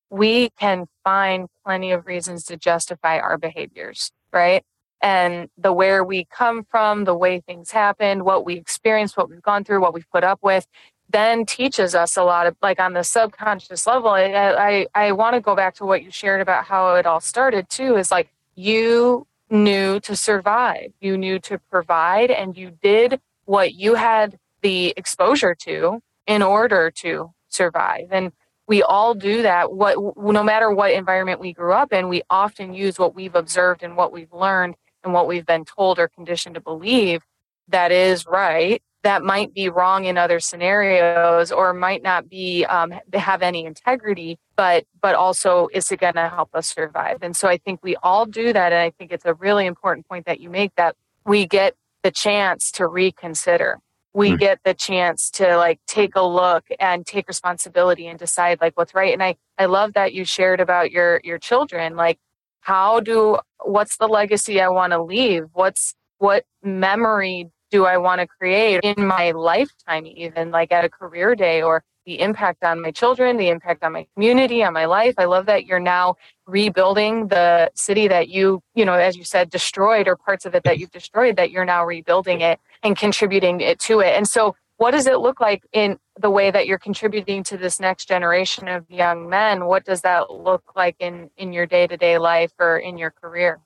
we 0.09 0.51
can 0.51 0.87
find 1.03 1.49
plenty 1.65 1.91
of 1.91 2.07
reasons 2.07 2.45
to 2.45 2.57
justify 2.57 3.19
our 3.19 3.39
behaviors, 3.39 4.13
right? 4.33 4.63
And 5.01 5.49
the 5.59 5.73
where 5.73 6.05
we 6.05 6.27
come 6.27 6.65
from, 6.71 7.05
the 7.05 7.15
way 7.15 7.41
things 7.41 7.73
happened, 7.73 8.25
what 8.25 8.45
we 8.45 8.55
experienced, 8.55 9.17
what 9.17 9.29
we've 9.29 9.43
gone 9.43 9.65
through, 9.65 9.81
what 9.81 9.95
we've 9.95 10.11
put 10.13 10.23
up 10.23 10.39
with, 10.43 10.67
then 11.11 11.45
teaches 11.45 11.95
us 11.95 12.17
a 12.17 12.23
lot 12.23 12.47
of 12.47 12.57
like 12.63 12.79
on 12.79 12.93
the 12.93 13.03
subconscious 13.03 13.87
level. 13.87 14.11
I 14.11 14.25
I, 14.25 14.87
I 14.95 15.13
want 15.13 15.35
to 15.35 15.41
go 15.41 15.57
back 15.57 15.75
to 15.77 15.85
what 15.85 16.05
you 16.05 16.11
shared 16.11 16.41
about 16.41 16.67
how 16.67 16.95
it 16.95 17.07
all 17.07 17.21
started 17.21 17.69
too. 17.69 17.97
Is 17.97 18.13
like 18.13 18.29
you 18.55 19.27
knew 19.51 19.99
to 20.01 20.15
survive, 20.15 20.93
you 21.01 21.19
knew 21.19 21.39
to 21.41 21.59
provide, 21.59 22.31
and 22.31 22.57
you 22.57 22.79
did 22.83 23.21
what 23.45 23.75
you 23.75 23.95
had 23.95 24.39
the 24.63 24.95
exposure 24.97 25.55
to 25.55 26.01
in 26.27 26.43
order 26.43 26.91
to 26.91 27.31
survive. 27.49 28.09
And 28.11 28.33
we 28.69 28.83
all 28.83 29.15
do 29.15 29.43
that. 29.43 29.73
What, 29.73 29.97
no 30.17 30.43
matter 30.43 30.71
what 30.71 30.93
environment 30.93 31.41
we 31.41 31.53
grew 31.53 31.73
up 31.73 31.93
in, 31.93 32.09
we 32.09 32.23
often 32.31 32.73
use 32.73 32.99
what 32.99 33.15
we've 33.15 33.35
observed 33.35 33.83
and 33.83 33.97
what 33.97 34.13
we've 34.13 34.33
learned 34.33 34.77
and 35.05 35.13
what 35.13 35.27
we've 35.27 35.47
been 35.47 35.65
told 35.65 35.99
or 35.99 36.09
conditioned 36.09 36.55
to 36.55 36.61
believe 36.61 37.23
that 37.69 37.93
is 37.93 38.27
right 38.27 38.83
that 39.03 39.25
might 39.25 39.53
be 39.53 39.69
wrong 39.69 40.05
in 40.05 40.17
other 40.17 40.39
scenarios 40.39 41.51
or 41.51 41.73
might 41.73 42.03
not 42.03 42.29
be 42.29 42.65
um, 42.67 42.95
have 43.13 43.43
any 43.43 43.65
integrity 43.65 44.39
but 44.57 44.85
but 45.01 45.15
also 45.15 45.69
is 45.73 45.91
it 45.91 46.01
going 46.01 46.15
to 46.15 46.29
help 46.29 46.55
us 46.55 46.69
survive 46.69 47.19
and 47.23 47.37
so 47.37 47.49
i 47.49 47.57
think 47.57 47.81
we 47.83 47.97
all 47.97 48.27
do 48.27 48.53
that 48.53 48.73
and 48.73 48.81
i 48.81 48.91
think 48.91 49.13
it's 49.13 49.25
a 49.25 49.35
really 49.35 49.67
important 49.67 50.07
point 50.09 50.27
that 50.27 50.41
you 50.41 50.51
make 50.51 50.75
that 50.77 50.95
we 51.25 51.47
get 51.47 51.75
the 52.03 52.11
chance 52.11 52.71
to 52.71 52.87
reconsider 52.87 53.79
we 54.15 54.33
mm. 54.33 54.39
get 54.39 54.59
the 54.65 54.75
chance 54.75 55.31
to 55.31 55.57
like 55.57 55.81
take 55.87 56.15
a 56.17 56.23
look 56.23 56.65
and 56.79 57.07
take 57.07 57.29
responsibility 57.29 58.07
and 58.07 58.19
decide 58.19 58.61
like 58.61 58.77
what's 58.77 58.95
right 58.95 59.13
and 59.13 59.23
i 59.23 59.37
i 59.59 59.65
love 59.65 59.93
that 59.95 60.13
you 60.13 60.25
shared 60.25 60.61
about 60.61 60.91
your 60.91 61.21
your 61.25 61.39
children 61.39 61.97
like 61.97 62.19
how 62.61 63.01
do 63.01 63.39
what's 63.65 63.97
the 63.97 64.07
legacy 64.07 64.61
i 64.61 64.69
want 64.69 64.93
to 64.93 65.03
leave 65.03 65.45
what's 65.53 65.95
what 66.19 66.45
memory 66.63 67.51
do 67.73 67.87
I 67.87 67.97
want 67.97 68.21
to 68.21 68.29
create 68.29 68.81
in 68.85 69.07
my 69.07 69.33
lifetime, 69.33 70.07
even 70.07 70.53
like 70.53 70.71
at 70.71 70.85
a 70.85 70.89
career 70.89 71.35
day 71.35 71.63
or 71.63 71.83
the 72.05 72.21
impact 72.21 72.63
on 72.63 72.83
my 72.83 72.91
children, 72.91 73.37
the 73.37 73.49
impact 73.49 73.83
on 73.83 73.93
my 73.93 74.07
community, 74.15 74.63
on 74.63 74.73
my 74.73 74.85
life. 74.85 75.15
I 75.19 75.25
love 75.25 75.47
that 75.47 75.65
you're 75.65 75.81
now 75.81 76.17
rebuilding 76.47 77.29
the 77.29 77.71
city 77.75 78.09
that 78.09 78.29
you, 78.29 78.61
you 78.75 78.85
know, 78.85 78.95
as 78.95 79.17
you 79.17 79.25
said, 79.25 79.51
destroyed 79.51 80.07
or 80.07 80.17
parts 80.17 80.45
of 80.45 80.55
it 80.55 80.65
that 80.65 80.79
you've 80.79 80.91
destroyed, 80.91 81.37
that 81.37 81.51
you're 81.51 81.65
now 81.65 81.85
rebuilding 81.85 82.43
it 82.43 82.61
and 82.83 82.97
contributing 82.97 83.61
it 83.61 83.79
to 83.81 84.01
it. 84.01 84.15
And 84.17 84.29
so, 84.29 84.57
what 84.77 84.91
does 84.91 85.07
it 85.07 85.19
look 85.19 85.41
like 85.41 85.63
in 85.73 85.99
the 86.19 86.31
way 86.31 86.51
that 86.51 86.67
you're 86.67 86.79
contributing 86.79 87.45
to 87.45 87.57
this 87.57 87.79
next 87.79 88.07
generation 88.07 88.67
of 88.67 88.85
young 88.91 89.29
men? 89.29 89.67
What 89.67 89.85
does 89.85 90.01
that 90.01 90.31
look 90.31 90.73
like 90.75 90.97
in, 90.99 91.31
in 91.37 91.53
your 91.53 91.67
day 91.67 91.87
to 91.87 91.97
day 91.97 92.19
life 92.19 92.51
or 92.59 92.79
in 92.79 92.99
your 92.99 93.13
career? 93.13 93.61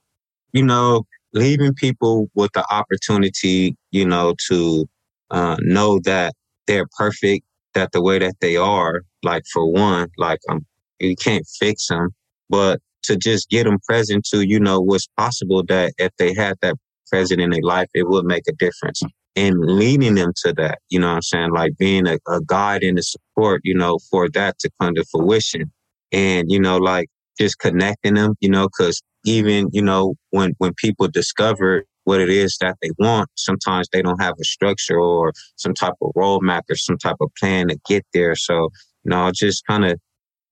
You 0.53 0.65
know, 0.65 1.07
leaving 1.33 1.75
people 1.75 2.29
with 2.35 2.53
the 2.53 2.65
opportunity, 2.71 3.77
you 3.93 4.07
know, 4.07 4.35
to 4.49 4.87
uh, 5.31 5.57
know 5.61 6.01
that 6.01 6.35
they're 6.67 6.87
perfect, 6.99 7.47
that 7.75 7.93
the 7.93 8.03
way 8.03 8.19
that 8.19 8.35
they 8.41 8.57
are, 8.57 9.03
like 9.23 9.45
for 9.53 9.71
one, 9.71 10.09
like 10.19 10.41
um, 10.51 10.67
you 10.99 11.17
can't 11.17 11.47
fix 11.59 11.89
them, 11.89 12.11
but 12.51 12.81
to 13.05 13.17
just 13.17 13.49
get 13.49 13.65
them 13.65 13.79
present 13.87 14.25
to, 14.27 14.47
you 14.47 14.59
know, 14.59 14.81
what's 14.81 15.07
possible 15.17 15.63
that 15.65 15.93
if 15.99 16.11
they 16.19 16.35
had 16.35 16.57
that 16.63 16.75
present 17.11 17.40
in 17.40 17.51
their 17.51 17.62
life, 17.62 17.88
it 17.95 18.09
would 18.09 18.25
make 18.25 18.45
a 18.49 18.53
difference. 18.53 19.03
And 19.35 19.55
leading 19.59 20.14
them 20.14 20.33
to 20.45 20.53
that, 20.55 20.79
you 20.88 20.99
know 20.99 21.09
I'm 21.09 21.23
saying? 21.23 21.51
Like 21.53 21.77
being 21.79 22.07
a, 22.07 22.19
a 22.29 22.40
guide 22.47 22.83
and 22.83 22.99
a 22.99 23.03
support, 23.03 23.61
you 23.64 23.75
know, 23.75 23.99
for 24.11 24.29
that 24.31 24.59
to 24.61 24.71
come 24.81 24.95
to 24.95 25.05
fruition. 25.11 25.71
And, 26.12 26.51
you 26.51 26.59
know, 26.59 26.79
like 26.79 27.09
just 27.38 27.59
connecting 27.59 28.14
them, 28.14 28.35
you 28.40 28.49
know, 28.49 28.69
cause 28.69 29.03
even, 29.27 29.69
you 29.73 29.83
know, 29.83 30.14
when, 30.31 30.55
when 30.59 30.73
people 30.75 31.09
discover 31.09 31.85
what 32.05 32.21
it 32.21 32.31
is 32.31 32.57
that 32.61 32.77
they 32.81 32.90
want, 32.99 33.29
sometimes 33.35 33.88
they 33.92 34.01
don't 34.01 34.23
have 34.23 34.35
a 34.40 34.45
structure 34.45 34.99
or 34.99 35.33
some 35.57 35.75
type 35.75 35.95
of 36.01 36.12
roadmap 36.16 36.62
or 36.71 36.77
some 36.77 36.97
type 36.97 37.16
of 37.21 37.29
plan 37.38 37.69
to 37.69 37.77
get 37.87 38.07
there. 38.14 38.37
So, 38.37 38.71
you 39.05 39.11
know, 39.11 39.31
just 39.35 39.66
kind 39.66 39.85
of 39.85 39.99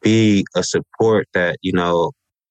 be 0.02 0.44
a 0.54 0.62
support 0.62 1.28
that, 1.32 1.56
you 1.62 1.72
know, 1.72 2.10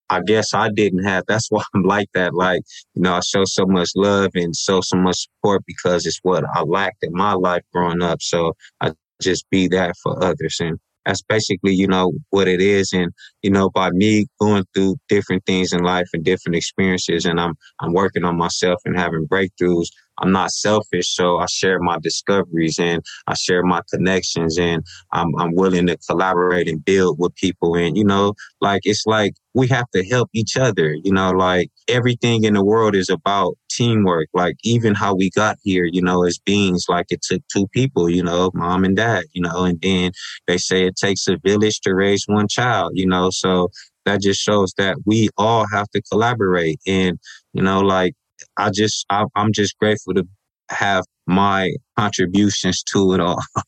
I 0.10 0.22
guess 0.22 0.54
I 0.54 0.70
didn't 0.70 1.04
have. 1.04 1.24
That's 1.28 1.50
why 1.50 1.64
I'm 1.74 1.84
like 1.84 2.10
that. 2.14 2.34
Like, 2.34 2.62
you 2.96 3.02
know, 3.02 3.14
I 3.16 3.22
show 3.22 3.46
so 3.46 3.66
much 3.66 3.90
love 3.96 4.32
and 4.36 4.56
show 4.56 4.82
so 4.82 4.98
much 4.98 5.28
support 5.28 5.64
because 5.66 6.06
it's 6.06 6.20
what 6.24 6.44
I 6.54 6.62
lacked 6.62 7.04
in 7.04 7.12
my 7.14 7.34
life 7.34 7.64
growing 7.74 8.02
up. 8.02 8.22
So 8.22 8.54
I 8.82 8.92
just 9.22 9.50
be 9.50 9.68
that 9.70 9.96
for 10.04 10.24
others. 10.24 10.58
And 10.60 10.78
that's 11.06 11.22
basically, 11.24 11.74
you 11.74 11.88
know, 11.88 12.14
what 12.30 12.48
it 12.48 12.62
is. 12.62 12.94
And, 12.94 13.12
you 13.42 13.50
know, 13.52 13.70
by 13.70 13.90
me 13.92 14.28
going 14.40 14.66
through 14.74 14.98
different 15.10 15.46
things 15.46 15.74
in 15.74 15.84
life 15.84 16.08
and 16.14 16.24
different 16.24 16.56
experiences 16.56 17.26
and 17.26 17.40
I'm, 17.40 17.54
I'm 17.80 17.94
working 17.94 18.24
on 18.24 18.38
myself 18.38 18.80
and 18.86 18.98
having 18.98 19.28
breakthroughs, 19.28 19.88
I'm 20.20 20.32
not 20.32 20.52
selfish. 20.52 21.14
So 21.16 21.38
I 21.40 21.46
share 21.48 21.80
my 21.80 21.98
discoveries 22.02 22.80
and 22.80 23.04
I 23.28 23.34
share 23.36 23.64
my 23.64 23.82
connections 23.92 24.58
and 24.58 24.84
I'm, 25.12 25.28
I'm 25.38 25.56
willing 25.56 25.88
to 25.88 25.98
collaborate 26.10 26.68
and 26.70 26.84
build 26.84 27.18
with 27.20 27.36
people. 27.36 27.76
And, 27.76 27.98
you 27.98 28.04
know, 28.04 28.34
like, 28.62 28.82
it's 28.86 29.06
like 29.06 29.34
we 29.54 29.68
have 29.68 29.90
to 29.92 30.04
help 30.06 30.30
each 30.34 30.58
other. 30.58 30.96
You 31.04 31.14
know, 31.14 31.32
like 31.32 31.70
everything 31.88 32.44
in 32.44 32.54
the 32.54 32.64
world 32.64 32.96
is 32.96 33.10
about 33.10 33.56
teamwork. 33.70 34.28
Like 34.34 34.56
even 34.64 34.94
how 34.96 35.16
we 35.16 35.30
got 35.32 35.58
here, 35.64 35.86
you 35.92 36.02
know, 36.02 36.24
as 36.24 36.40
beings, 36.40 36.86
like 36.88 37.08
it 37.10 37.22
took 37.22 37.42
two 37.52 37.68
people, 37.68 38.10
you 38.10 38.24
know, 38.24 38.52
mom 38.54 38.84
and 38.84 38.96
dad, 38.96 39.26
you 39.34 39.42
know, 39.42 39.64
and 39.64 39.80
then 39.82 40.12
they 40.48 40.58
say 40.58 40.86
it 40.86 40.96
takes 40.96 41.28
a 41.28 41.38
village 41.44 41.80
to 41.82 41.94
raise 41.94 42.24
one 42.28 42.48
child, 42.48 42.92
you 42.96 43.08
know, 43.08 43.30
so 43.30 43.70
that 44.06 44.22
just 44.22 44.42
shows 44.42 44.74
that 44.78 44.98
we 45.06 45.30
all 45.38 45.66
have 45.72 45.90
to 45.92 46.02
collaborate. 46.12 46.80
And, 46.86 47.18
you 47.54 47.62
know, 47.62 47.82
like 47.82 48.16
I 48.58 48.70
just, 48.72 49.06
I, 49.10 49.26
I'm 49.36 49.52
just 49.52 49.78
grateful 49.78 50.14
to 50.16 50.28
have 50.70 51.06
my 51.28 51.72
contributions 51.98 52.84
to 52.84 53.14
it 53.14 53.20
all. 53.20 53.40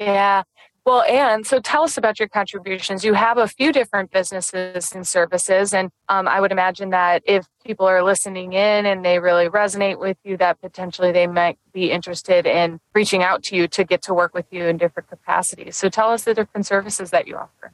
Yeah. 0.00 0.44
Well, 0.88 1.02
and 1.02 1.46
so 1.46 1.60
tell 1.60 1.82
us 1.82 1.98
about 1.98 2.18
your 2.18 2.28
contributions. 2.28 3.04
You 3.04 3.12
have 3.12 3.36
a 3.36 3.46
few 3.46 3.72
different 3.72 4.10
businesses 4.10 4.90
and 4.92 5.06
services, 5.06 5.74
and 5.74 5.90
um, 6.08 6.26
I 6.26 6.40
would 6.40 6.50
imagine 6.50 6.88
that 6.90 7.22
if 7.26 7.46
people 7.62 7.84
are 7.84 8.02
listening 8.02 8.54
in 8.54 8.86
and 8.86 9.04
they 9.04 9.18
really 9.18 9.50
resonate 9.50 9.98
with 9.98 10.16
you, 10.24 10.38
that 10.38 10.58
potentially 10.62 11.12
they 11.12 11.26
might 11.26 11.58
be 11.74 11.90
interested 11.90 12.46
in 12.46 12.80
reaching 12.94 13.22
out 13.22 13.42
to 13.44 13.56
you 13.56 13.68
to 13.68 13.84
get 13.84 14.00
to 14.04 14.14
work 14.14 14.32
with 14.32 14.46
you 14.50 14.64
in 14.64 14.78
different 14.78 15.10
capacities. 15.10 15.76
So 15.76 15.90
tell 15.90 16.10
us 16.10 16.24
the 16.24 16.32
different 16.32 16.64
services 16.64 17.10
that 17.10 17.28
you 17.28 17.36
offer. 17.36 17.72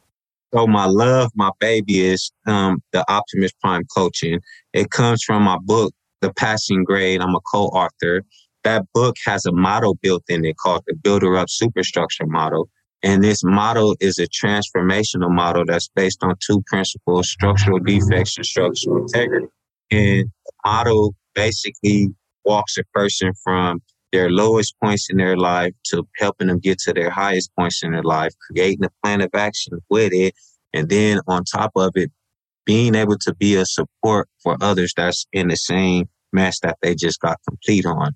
So 0.52 0.66
my 0.66 0.86
love, 0.86 1.30
my 1.36 1.50
baby 1.60 2.00
is 2.00 2.32
um, 2.46 2.82
the 2.90 3.08
Optimus 3.08 3.52
Prime 3.60 3.84
coaching. 3.96 4.40
It 4.72 4.90
comes 4.90 5.22
from 5.22 5.44
my 5.44 5.58
book, 5.62 5.92
The 6.24 6.32
Passing 6.32 6.84
Grade. 6.84 7.20
I'm 7.20 7.34
a 7.34 7.40
co-author. 7.52 8.22
That 8.62 8.86
book 8.94 9.14
has 9.26 9.44
a 9.44 9.52
model 9.52 9.98
built 10.00 10.22
in 10.28 10.42
it 10.46 10.56
called 10.56 10.82
the 10.86 10.94
Builder 10.94 11.36
Up 11.36 11.50
Superstructure 11.50 12.24
Model. 12.24 12.70
And 13.02 13.22
this 13.22 13.44
model 13.44 13.94
is 14.00 14.18
a 14.18 14.26
transformational 14.26 15.30
model 15.30 15.64
that's 15.66 15.90
based 15.94 16.24
on 16.24 16.36
two 16.40 16.62
principles, 16.66 17.28
structural 17.28 17.78
defects 17.78 18.38
and 18.38 18.46
structural 18.46 19.02
integrity. 19.02 19.48
And 19.90 20.30
the 20.46 20.52
model 20.64 21.14
basically 21.34 22.08
walks 22.46 22.78
a 22.78 22.84
person 22.94 23.32
from 23.44 23.82
their 24.10 24.30
lowest 24.30 24.74
points 24.82 25.08
in 25.10 25.18
their 25.18 25.36
life 25.36 25.74
to 25.88 26.08
helping 26.16 26.46
them 26.46 26.58
get 26.58 26.78
to 26.78 26.94
their 26.94 27.10
highest 27.10 27.50
points 27.58 27.82
in 27.82 27.92
their 27.92 28.02
life, 28.02 28.32
creating 28.50 28.86
a 28.86 28.90
plan 29.02 29.20
of 29.20 29.28
action 29.34 29.78
with 29.90 30.14
it. 30.14 30.32
And 30.72 30.88
then 30.88 31.20
on 31.26 31.44
top 31.44 31.72
of 31.76 31.92
it, 31.96 32.10
being 32.64 32.94
able 32.94 33.18
to 33.18 33.34
be 33.34 33.56
a 33.56 33.66
support 33.66 34.30
for 34.42 34.56
others 34.62 34.94
that's 34.96 35.26
in 35.34 35.48
the 35.48 35.56
same 35.56 36.08
mess 36.34 36.60
that 36.60 36.76
they 36.82 36.94
just 36.94 37.20
got 37.20 37.38
complete 37.48 37.86
on. 37.86 38.12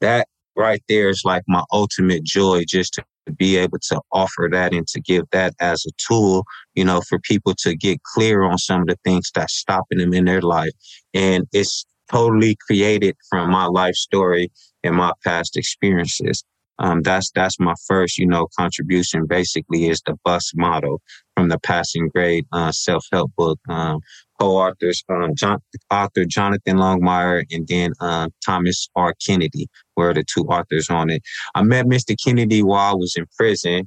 That 0.00 0.26
right 0.56 0.82
there 0.88 1.08
is 1.08 1.22
like 1.24 1.44
my 1.46 1.62
ultimate 1.72 2.24
joy 2.24 2.64
just 2.66 2.94
to 2.94 3.04
to 3.28 3.34
be 3.34 3.56
able 3.56 3.78
to 3.78 4.00
offer 4.10 4.48
that 4.50 4.72
and 4.72 4.86
to 4.88 5.00
give 5.00 5.24
that 5.32 5.54
as 5.60 5.84
a 5.86 5.90
tool, 5.98 6.44
you 6.74 6.84
know, 6.84 7.00
for 7.08 7.18
people 7.20 7.54
to 7.58 7.76
get 7.76 8.02
clear 8.02 8.42
on 8.42 8.58
some 8.58 8.80
of 8.82 8.86
the 8.88 8.96
things 9.04 9.30
that's 9.34 9.54
stopping 9.54 9.98
them 9.98 10.14
in 10.14 10.24
their 10.24 10.40
life. 10.40 10.72
And 11.14 11.44
it's 11.52 11.84
totally 12.10 12.56
created 12.66 13.16
from 13.28 13.50
my 13.50 13.66
life 13.66 13.94
story 13.94 14.50
and 14.82 14.96
my 14.96 15.12
past 15.24 15.56
experiences. 15.56 16.42
Um, 16.78 17.02
that's 17.02 17.30
that's 17.32 17.58
my 17.58 17.74
first, 17.86 18.18
you 18.18 18.26
know, 18.26 18.48
contribution. 18.58 19.26
Basically, 19.26 19.88
is 19.88 20.00
the 20.06 20.16
bus 20.24 20.52
model 20.54 21.00
from 21.36 21.48
the 21.48 21.58
passing 21.58 22.08
grade 22.08 22.46
uh, 22.52 22.72
self 22.72 23.04
help 23.12 23.32
book. 23.36 23.58
Um, 23.68 24.00
co-authors, 24.40 25.02
um, 25.08 25.34
John, 25.34 25.58
author 25.90 26.24
Jonathan 26.24 26.76
Longmire 26.76 27.44
and 27.50 27.66
then 27.66 27.92
uh, 28.00 28.28
Thomas 28.44 28.88
R. 28.94 29.14
Kennedy 29.24 29.68
were 29.96 30.14
the 30.14 30.24
two 30.24 30.42
authors 30.42 30.88
on 30.90 31.10
it. 31.10 31.22
I 31.54 31.62
met 31.62 31.86
Mr. 31.86 32.14
Kennedy 32.24 32.62
while 32.62 32.92
I 32.92 32.94
was 32.94 33.14
in 33.16 33.26
prison. 33.36 33.86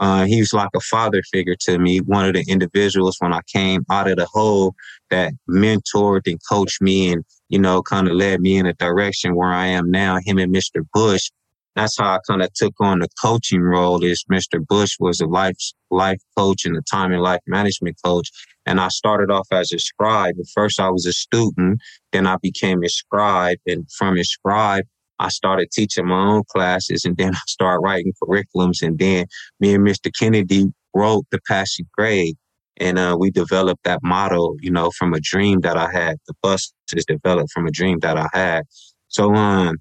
Uh, 0.00 0.24
he 0.24 0.40
was 0.40 0.52
like 0.52 0.70
a 0.74 0.80
father 0.80 1.22
figure 1.32 1.54
to 1.60 1.78
me, 1.78 1.98
one 1.98 2.26
of 2.26 2.34
the 2.34 2.44
individuals 2.48 3.16
when 3.20 3.32
I 3.32 3.40
came 3.52 3.84
out 3.88 4.10
of 4.10 4.16
the 4.16 4.26
hole 4.32 4.74
that 5.10 5.32
mentored 5.48 6.22
and 6.26 6.40
coached 6.50 6.82
me 6.82 7.12
and, 7.12 7.24
you 7.48 7.58
know, 7.60 7.82
kind 7.82 8.08
of 8.08 8.14
led 8.14 8.40
me 8.40 8.56
in 8.56 8.66
a 8.66 8.72
direction 8.74 9.36
where 9.36 9.52
I 9.52 9.66
am 9.66 9.88
now. 9.90 10.18
Him 10.24 10.38
and 10.38 10.52
Mr. 10.52 10.84
Bush 10.92 11.30
that's 11.74 11.98
how 11.98 12.14
I 12.14 12.18
kind 12.28 12.42
of 12.42 12.52
took 12.52 12.74
on 12.80 12.98
the 12.98 13.08
coaching 13.20 13.62
role 13.62 14.02
is 14.04 14.24
Mr. 14.30 14.64
Bush 14.66 14.96
was 15.00 15.20
a 15.20 15.26
life, 15.26 15.56
life 15.90 16.20
coach 16.36 16.64
and 16.64 16.76
a 16.76 16.82
time 16.82 17.12
and 17.12 17.22
life 17.22 17.40
management 17.46 17.96
coach. 18.04 18.30
And 18.66 18.78
I 18.78 18.88
started 18.88 19.30
off 19.30 19.46
as 19.50 19.72
a 19.72 19.78
scribe. 19.78 20.34
At 20.38 20.46
first 20.54 20.78
I 20.78 20.90
was 20.90 21.06
a 21.06 21.12
student, 21.12 21.80
then 22.12 22.26
I 22.26 22.36
became 22.42 22.82
a 22.82 22.88
scribe. 22.88 23.58
And 23.66 23.90
from 23.90 24.18
a 24.18 24.24
scribe, 24.24 24.84
I 25.18 25.28
started 25.28 25.70
teaching 25.70 26.06
my 26.06 26.20
own 26.20 26.42
classes 26.48 27.04
and 27.04 27.16
then 27.16 27.34
I 27.34 27.40
started 27.46 27.80
writing 27.82 28.12
curriculums. 28.22 28.82
And 28.82 28.98
then 28.98 29.26
me 29.58 29.74
and 29.74 29.86
Mr. 29.86 30.10
Kennedy 30.16 30.72
wrote 30.94 31.24
the 31.30 31.40
passing 31.48 31.86
grade. 31.96 32.36
And 32.78 32.98
uh, 32.98 33.16
we 33.18 33.30
developed 33.30 33.84
that 33.84 34.00
model, 34.02 34.56
you 34.60 34.70
know, 34.70 34.90
from 34.98 35.14
a 35.14 35.20
dream 35.20 35.60
that 35.60 35.76
I 35.76 35.90
had. 35.90 36.16
The 36.26 36.34
bus 36.42 36.72
is 36.94 37.04
developed 37.04 37.52
from 37.52 37.66
a 37.66 37.70
dream 37.70 37.98
that 38.00 38.16
I 38.16 38.28
had. 38.32 38.64
So, 39.08 39.34
um, 39.34 39.76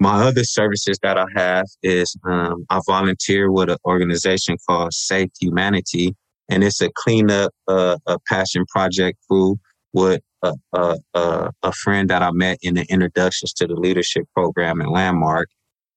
my 0.00 0.24
other 0.24 0.44
services 0.44 0.98
that 1.02 1.18
I 1.18 1.26
have 1.36 1.66
is 1.82 2.16
um, 2.24 2.64
I 2.70 2.80
volunteer 2.86 3.52
with 3.52 3.68
an 3.68 3.76
organization 3.84 4.56
called 4.66 4.94
Safe 4.94 5.30
Humanity, 5.40 6.16
and 6.48 6.64
it's 6.64 6.80
a 6.80 6.90
cleanup, 6.94 7.52
uh, 7.68 7.98
a 8.06 8.18
passion 8.26 8.64
project 8.66 9.18
crew 9.30 9.60
with 9.92 10.22
a, 10.42 10.54
a, 10.72 10.96
a, 11.14 11.50
a, 11.62 11.72
friend 11.72 12.08
that 12.08 12.22
I 12.22 12.30
met 12.32 12.58
in 12.62 12.74
the 12.74 12.86
introductions 12.88 13.52
to 13.54 13.66
the 13.66 13.74
leadership 13.74 14.24
program 14.34 14.80
at 14.80 14.88
Landmark, 14.88 15.50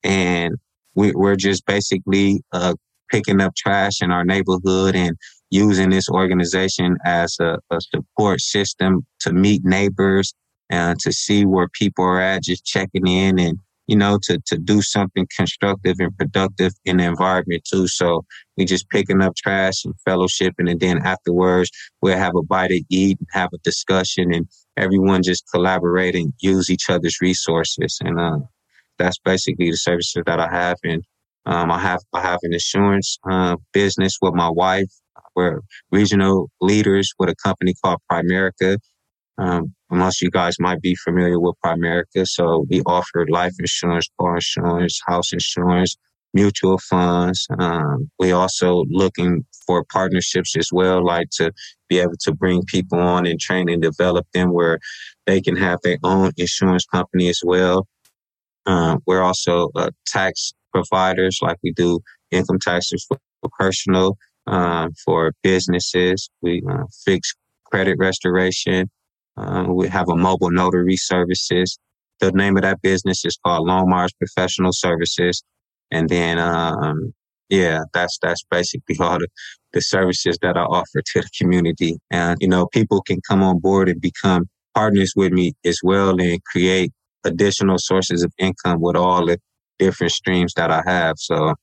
and 0.03 0.55
we, 0.95 1.13
are 1.13 1.37
just 1.37 1.65
basically 1.65 2.43
uh, 2.51 2.73
picking 3.09 3.39
up 3.39 3.55
trash 3.55 4.01
in 4.01 4.11
our 4.11 4.25
neighborhood 4.25 4.95
and 4.95 5.15
using 5.49 5.91
this 5.91 6.09
organization 6.09 6.97
as 7.05 7.37
a, 7.39 7.57
a 7.69 7.79
support 7.79 8.41
system 8.41 9.05
to 9.21 9.31
meet 9.31 9.63
neighbors 9.63 10.33
and 10.69 10.99
to 10.99 11.13
see 11.13 11.45
where 11.45 11.69
people 11.69 12.03
are 12.03 12.19
at, 12.19 12.43
just 12.43 12.65
checking 12.65 13.07
in 13.07 13.39
and 13.39 13.59
you 13.87 13.95
know, 13.95 14.17
to, 14.23 14.39
to 14.45 14.57
do 14.57 14.81
something 14.81 15.27
constructive 15.35 15.95
and 15.99 16.15
productive 16.17 16.73
in 16.85 16.97
the 16.97 17.03
environment 17.03 17.63
too. 17.69 17.87
So 17.87 18.25
we 18.57 18.65
just 18.65 18.89
picking 18.89 19.21
up 19.21 19.35
trash 19.35 19.83
and 19.83 19.93
fellowshipping. 20.07 20.69
And 20.69 20.79
then 20.79 20.99
afterwards, 20.99 21.69
we'll 22.01 22.17
have 22.17 22.35
a 22.35 22.43
bite 22.43 22.69
to 22.69 22.81
eat 22.89 23.19
and 23.19 23.27
have 23.31 23.49
a 23.53 23.57
discussion 23.59 24.33
and 24.33 24.47
everyone 24.77 25.21
just 25.23 25.43
collaborate 25.53 26.15
and 26.15 26.33
use 26.39 26.69
each 26.69 26.89
other's 26.89 27.17
resources. 27.21 27.97
And, 28.01 28.19
uh, 28.19 28.39
that's 28.99 29.17
basically 29.19 29.71
the 29.71 29.77
services 29.77 30.23
that 30.25 30.39
I 30.39 30.49
have. 30.49 30.77
And, 30.83 31.03
um, 31.45 31.71
I 31.71 31.79
have, 31.79 31.99
I 32.13 32.21
have 32.21 32.39
an 32.43 32.53
insurance, 32.53 33.17
uh, 33.29 33.57
business 33.73 34.17
with 34.21 34.33
my 34.33 34.49
wife. 34.49 34.91
We're 35.35 35.61
regional 35.91 36.51
leaders 36.61 37.11
with 37.17 37.29
a 37.29 37.35
company 37.43 37.73
called 37.83 37.99
Primerica. 38.09 38.77
Um, 39.37 39.73
most 39.89 40.21
you 40.21 40.29
guys 40.29 40.55
might 40.59 40.81
be 40.81 40.95
familiar 40.95 41.39
with 41.39 41.55
Primerica. 41.63 42.27
So 42.27 42.65
we 42.69 42.81
offer 42.81 43.25
life 43.27 43.53
insurance, 43.59 44.07
car 44.19 44.35
insurance, 44.35 44.99
house 45.07 45.33
insurance, 45.33 45.97
mutual 46.33 46.77
funds. 46.77 47.47
Um, 47.59 48.09
we 48.19 48.31
also 48.31 48.85
looking 48.89 49.45
for 49.65 49.85
partnerships 49.91 50.55
as 50.57 50.69
well, 50.71 51.05
like 51.05 51.29
to 51.37 51.51
be 51.89 51.99
able 51.99 52.17
to 52.21 52.33
bring 52.33 52.63
people 52.63 52.99
on 52.99 53.25
and 53.25 53.39
train 53.39 53.69
and 53.69 53.81
develop 53.81 54.25
them 54.33 54.51
where 54.51 54.79
they 55.25 55.41
can 55.41 55.55
have 55.55 55.79
their 55.83 55.97
own 56.03 56.31
insurance 56.37 56.85
company 56.85 57.29
as 57.29 57.41
well. 57.43 57.87
Um, 58.65 58.99
we're 59.05 59.21
also 59.21 59.69
uh, 59.75 59.91
tax 60.07 60.53
providers, 60.73 61.39
like 61.41 61.57
we 61.63 61.71
do 61.73 61.99
income 62.31 62.59
taxes 62.59 63.05
for, 63.07 63.17
for 63.41 63.49
personal, 63.59 64.17
um, 64.47 64.91
for 65.05 65.33
businesses. 65.43 66.29
We 66.41 66.63
uh, 66.69 66.83
fix 67.05 67.33
credit 67.65 67.97
restoration, 67.99 68.89
uh, 69.37 69.65
we 69.69 69.87
have 69.87 70.09
a 70.09 70.15
mobile 70.15 70.51
notary 70.51 70.97
services. 70.97 71.79
The 72.19 72.31
name 72.31 72.57
of 72.57 72.63
that 72.63 72.81
business 72.81 73.25
is 73.25 73.37
called 73.43 73.67
Longmire's 73.67 74.13
Professional 74.13 74.71
Services. 74.71 75.43
And 75.91 76.09
then, 76.09 76.39
um, 76.39 77.13
yeah, 77.49 77.81
that's, 77.93 78.17
that's 78.21 78.43
basically 78.49 78.97
all 78.99 79.19
the, 79.19 79.27
the 79.73 79.81
services 79.81 80.37
that 80.41 80.57
I 80.57 80.61
offer 80.61 81.01
to 81.01 81.21
the 81.21 81.29
community. 81.37 81.97
And, 82.11 82.37
you 82.39 82.47
know, 82.47 82.67
people 82.67 83.01
can 83.01 83.19
come 83.27 83.43
on 83.43 83.59
board 83.59 83.89
and 83.89 83.99
become 83.99 84.47
partners 84.75 85.13
with 85.15 85.31
me 85.31 85.53
as 85.65 85.79
well 85.83 86.19
and 86.19 86.43
create 86.45 86.91
additional 87.25 87.77
sources 87.77 88.23
of 88.23 88.31
income 88.37 88.81
with 88.81 88.95
all 88.95 89.25
the 89.25 89.39
different 89.79 90.11
streams 90.11 90.53
that 90.55 90.71
I 90.71 90.81
have. 90.85 91.15
So 91.17 91.55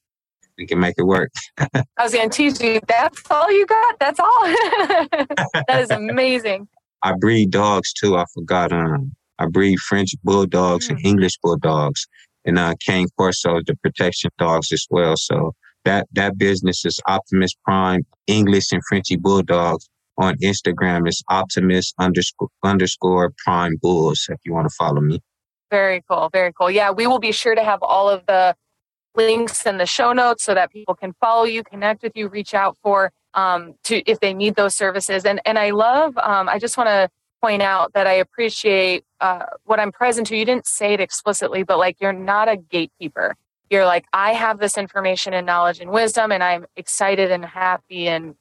we 0.58 0.66
can 0.66 0.78
make 0.78 0.94
it 0.98 1.04
work. 1.04 1.30
I 1.58 1.84
was 2.00 2.12
going 2.12 2.28
to 2.28 2.36
teach 2.36 2.60
you. 2.60 2.80
That's 2.86 3.22
all 3.30 3.50
you 3.50 3.66
got. 3.66 3.98
That's 3.98 4.20
all. 4.20 4.28
that 4.44 5.80
is 5.80 5.90
amazing. 5.90 6.68
I 7.02 7.14
breed 7.18 7.50
dogs 7.50 7.92
too. 7.92 8.16
I 8.16 8.24
forgot. 8.34 8.72
Um, 8.72 9.12
I 9.38 9.46
breed 9.46 9.78
French 9.78 10.10
bulldogs 10.22 10.88
mm. 10.88 10.90
and 10.90 11.06
English 11.06 11.38
bulldogs, 11.42 12.06
and 12.44 12.58
uh, 12.58 12.74
cane 12.84 13.08
corso, 13.16 13.60
the 13.66 13.76
protection 13.76 14.30
dogs 14.38 14.72
as 14.72 14.86
well. 14.90 15.16
So 15.16 15.52
that 15.84 16.06
that 16.12 16.36
business 16.38 16.84
is 16.84 17.00
Optimus 17.06 17.52
Prime 17.64 18.04
English 18.26 18.72
and 18.72 18.82
Frenchy 18.88 19.16
bulldogs. 19.16 19.88
On 20.18 20.34
Instagram 20.42 21.08
is 21.08 21.22
Optimus 21.30 21.94
underscore 21.98 22.48
underscore 22.62 23.32
Prime 23.42 23.76
Bulls. 23.80 24.26
If 24.28 24.38
you 24.44 24.52
want 24.52 24.68
to 24.68 24.74
follow 24.78 25.00
me. 25.00 25.20
Very 25.70 26.02
cool. 26.10 26.28
Very 26.32 26.52
cool. 26.52 26.70
Yeah, 26.70 26.90
we 26.90 27.06
will 27.06 27.20
be 27.20 27.32
sure 27.32 27.54
to 27.54 27.64
have 27.64 27.78
all 27.82 28.10
of 28.10 28.26
the 28.26 28.54
links 29.14 29.66
in 29.66 29.78
the 29.78 29.86
show 29.86 30.12
notes 30.12 30.44
so 30.44 30.54
that 30.54 30.70
people 30.70 30.94
can 30.94 31.14
follow 31.20 31.44
you, 31.44 31.62
connect 31.62 32.02
with 32.02 32.12
you, 32.14 32.28
reach 32.28 32.54
out 32.54 32.76
for 32.82 33.12
um, 33.34 33.74
to 33.84 34.02
if 34.10 34.20
they 34.20 34.34
need 34.34 34.56
those 34.56 34.74
services. 34.74 35.24
And 35.24 35.40
and 35.44 35.58
I 35.58 35.70
love. 35.70 36.16
Um, 36.18 36.48
I 36.48 36.58
just 36.58 36.76
want 36.76 36.88
to 36.88 37.08
point 37.42 37.62
out 37.62 37.92
that 37.94 38.06
I 38.06 38.14
appreciate 38.14 39.04
uh, 39.20 39.46
what 39.64 39.80
I'm 39.80 39.92
present 39.92 40.26
to. 40.28 40.36
You 40.36 40.44
didn't 40.44 40.66
say 40.66 40.92
it 40.94 41.00
explicitly, 41.00 41.62
but 41.62 41.78
like 41.78 41.96
you're 42.00 42.12
not 42.12 42.48
a 42.48 42.56
gatekeeper. 42.56 43.36
You're 43.70 43.86
like 43.86 44.04
I 44.12 44.32
have 44.32 44.58
this 44.58 44.76
information 44.76 45.32
and 45.32 45.46
knowledge 45.46 45.80
and 45.80 45.90
wisdom, 45.90 46.32
and 46.32 46.42
I'm 46.42 46.66
excited 46.76 47.30
and 47.30 47.44
happy 47.44 48.08
and 48.08 48.34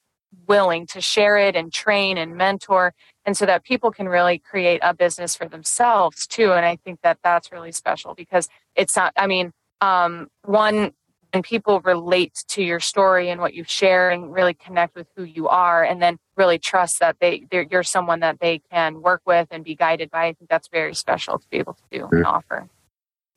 willing 0.47 0.85
to 0.87 1.01
share 1.01 1.37
it 1.37 1.55
and 1.55 1.73
train 1.73 2.17
and 2.17 2.35
mentor 2.35 2.93
and 3.25 3.35
so 3.35 3.45
that 3.45 3.63
people 3.63 3.91
can 3.91 4.07
really 4.07 4.37
create 4.37 4.79
a 4.83 4.93
business 4.93 5.35
for 5.35 5.47
themselves 5.47 6.27
too 6.27 6.51
and 6.53 6.65
i 6.65 6.75
think 6.75 6.99
that 7.01 7.17
that's 7.23 7.51
really 7.51 7.71
special 7.71 8.13
because 8.13 8.47
it's 8.75 8.95
not 8.95 9.11
i 9.17 9.25
mean 9.25 9.51
um, 9.81 10.27
one 10.43 10.91
and 11.33 11.43
people 11.43 11.79
relate 11.81 12.43
to 12.49 12.63
your 12.63 12.79
story 12.79 13.29
and 13.29 13.39
what 13.39 13.53
you 13.53 13.63
share 13.63 14.09
and 14.09 14.33
really 14.33 14.53
connect 14.53 14.95
with 14.95 15.07
who 15.15 15.23
you 15.23 15.47
are 15.47 15.83
and 15.83 16.01
then 16.01 16.17
really 16.35 16.57
trust 16.57 16.99
that 16.99 17.17
they 17.19 17.45
you're 17.51 17.83
someone 17.83 18.19
that 18.21 18.39
they 18.39 18.61
can 18.71 19.01
work 19.01 19.21
with 19.25 19.47
and 19.51 19.63
be 19.63 19.75
guided 19.75 20.09
by. 20.09 20.25
I 20.25 20.33
think 20.33 20.49
that's 20.49 20.67
very 20.67 20.95
special 20.95 21.37
to 21.37 21.47
be 21.49 21.57
able 21.57 21.73
to 21.73 21.83
do 21.91 22.07
and 22.11 22.25
offer. 22.25 22.67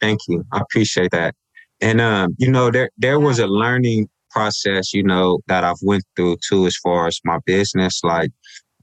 Thank 0.00 0.20
you. 0.28 0.44
I 0.52 0.60
appreciate 0.60 1.10
that. 1.12 1.34
And 1.80 2.00
um, 2.00 2.34
you 2.38 2.50
know 2.50 2.70
there 2.70 2.90
there 2.96 3.20
was 3.20 3.38
a 3.38 3.46
learning 3.46 4.08
process 4.32 4.92
you 4.92 5.02
know 5.02 5.38
that 5.46 5.62
i've 5.62 5.76
went 5.82 6.02
through 6.16 6.36
too 6.48 6.66
as 6.66 6.76
far 6.76 7.06
as 7.06 7.20
my 7.24 7.38
business 7.44 8.00
like 8.02 8.30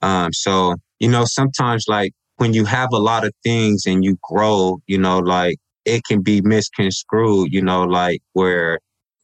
um 0.02 0.32
so 0.32 0.76
you 1.00 1.10
know 1.10 1.26
sometimes 1.26 1.86
like 1.88 2.14
when 2.38 2.54
you 2.54 2.64
have 2.66 2.90
a 2.94 2.98
lot 2.98 3.26
of 3.26 3.34
things 3.44 3.86
and 3.86 4.06
you 4.06 4.18
grow 4.22 4.80
you 4.88 4.98
know 4.98 5.20
like 5.20 5.58
it 5.86 6.04
can 6.04 6.22
be 6.22 6.40
misconstrued 6.42 7.52
you 7.52 7.62
know 7.62 7.84
like 7.84 8.22
where 8.34 8.80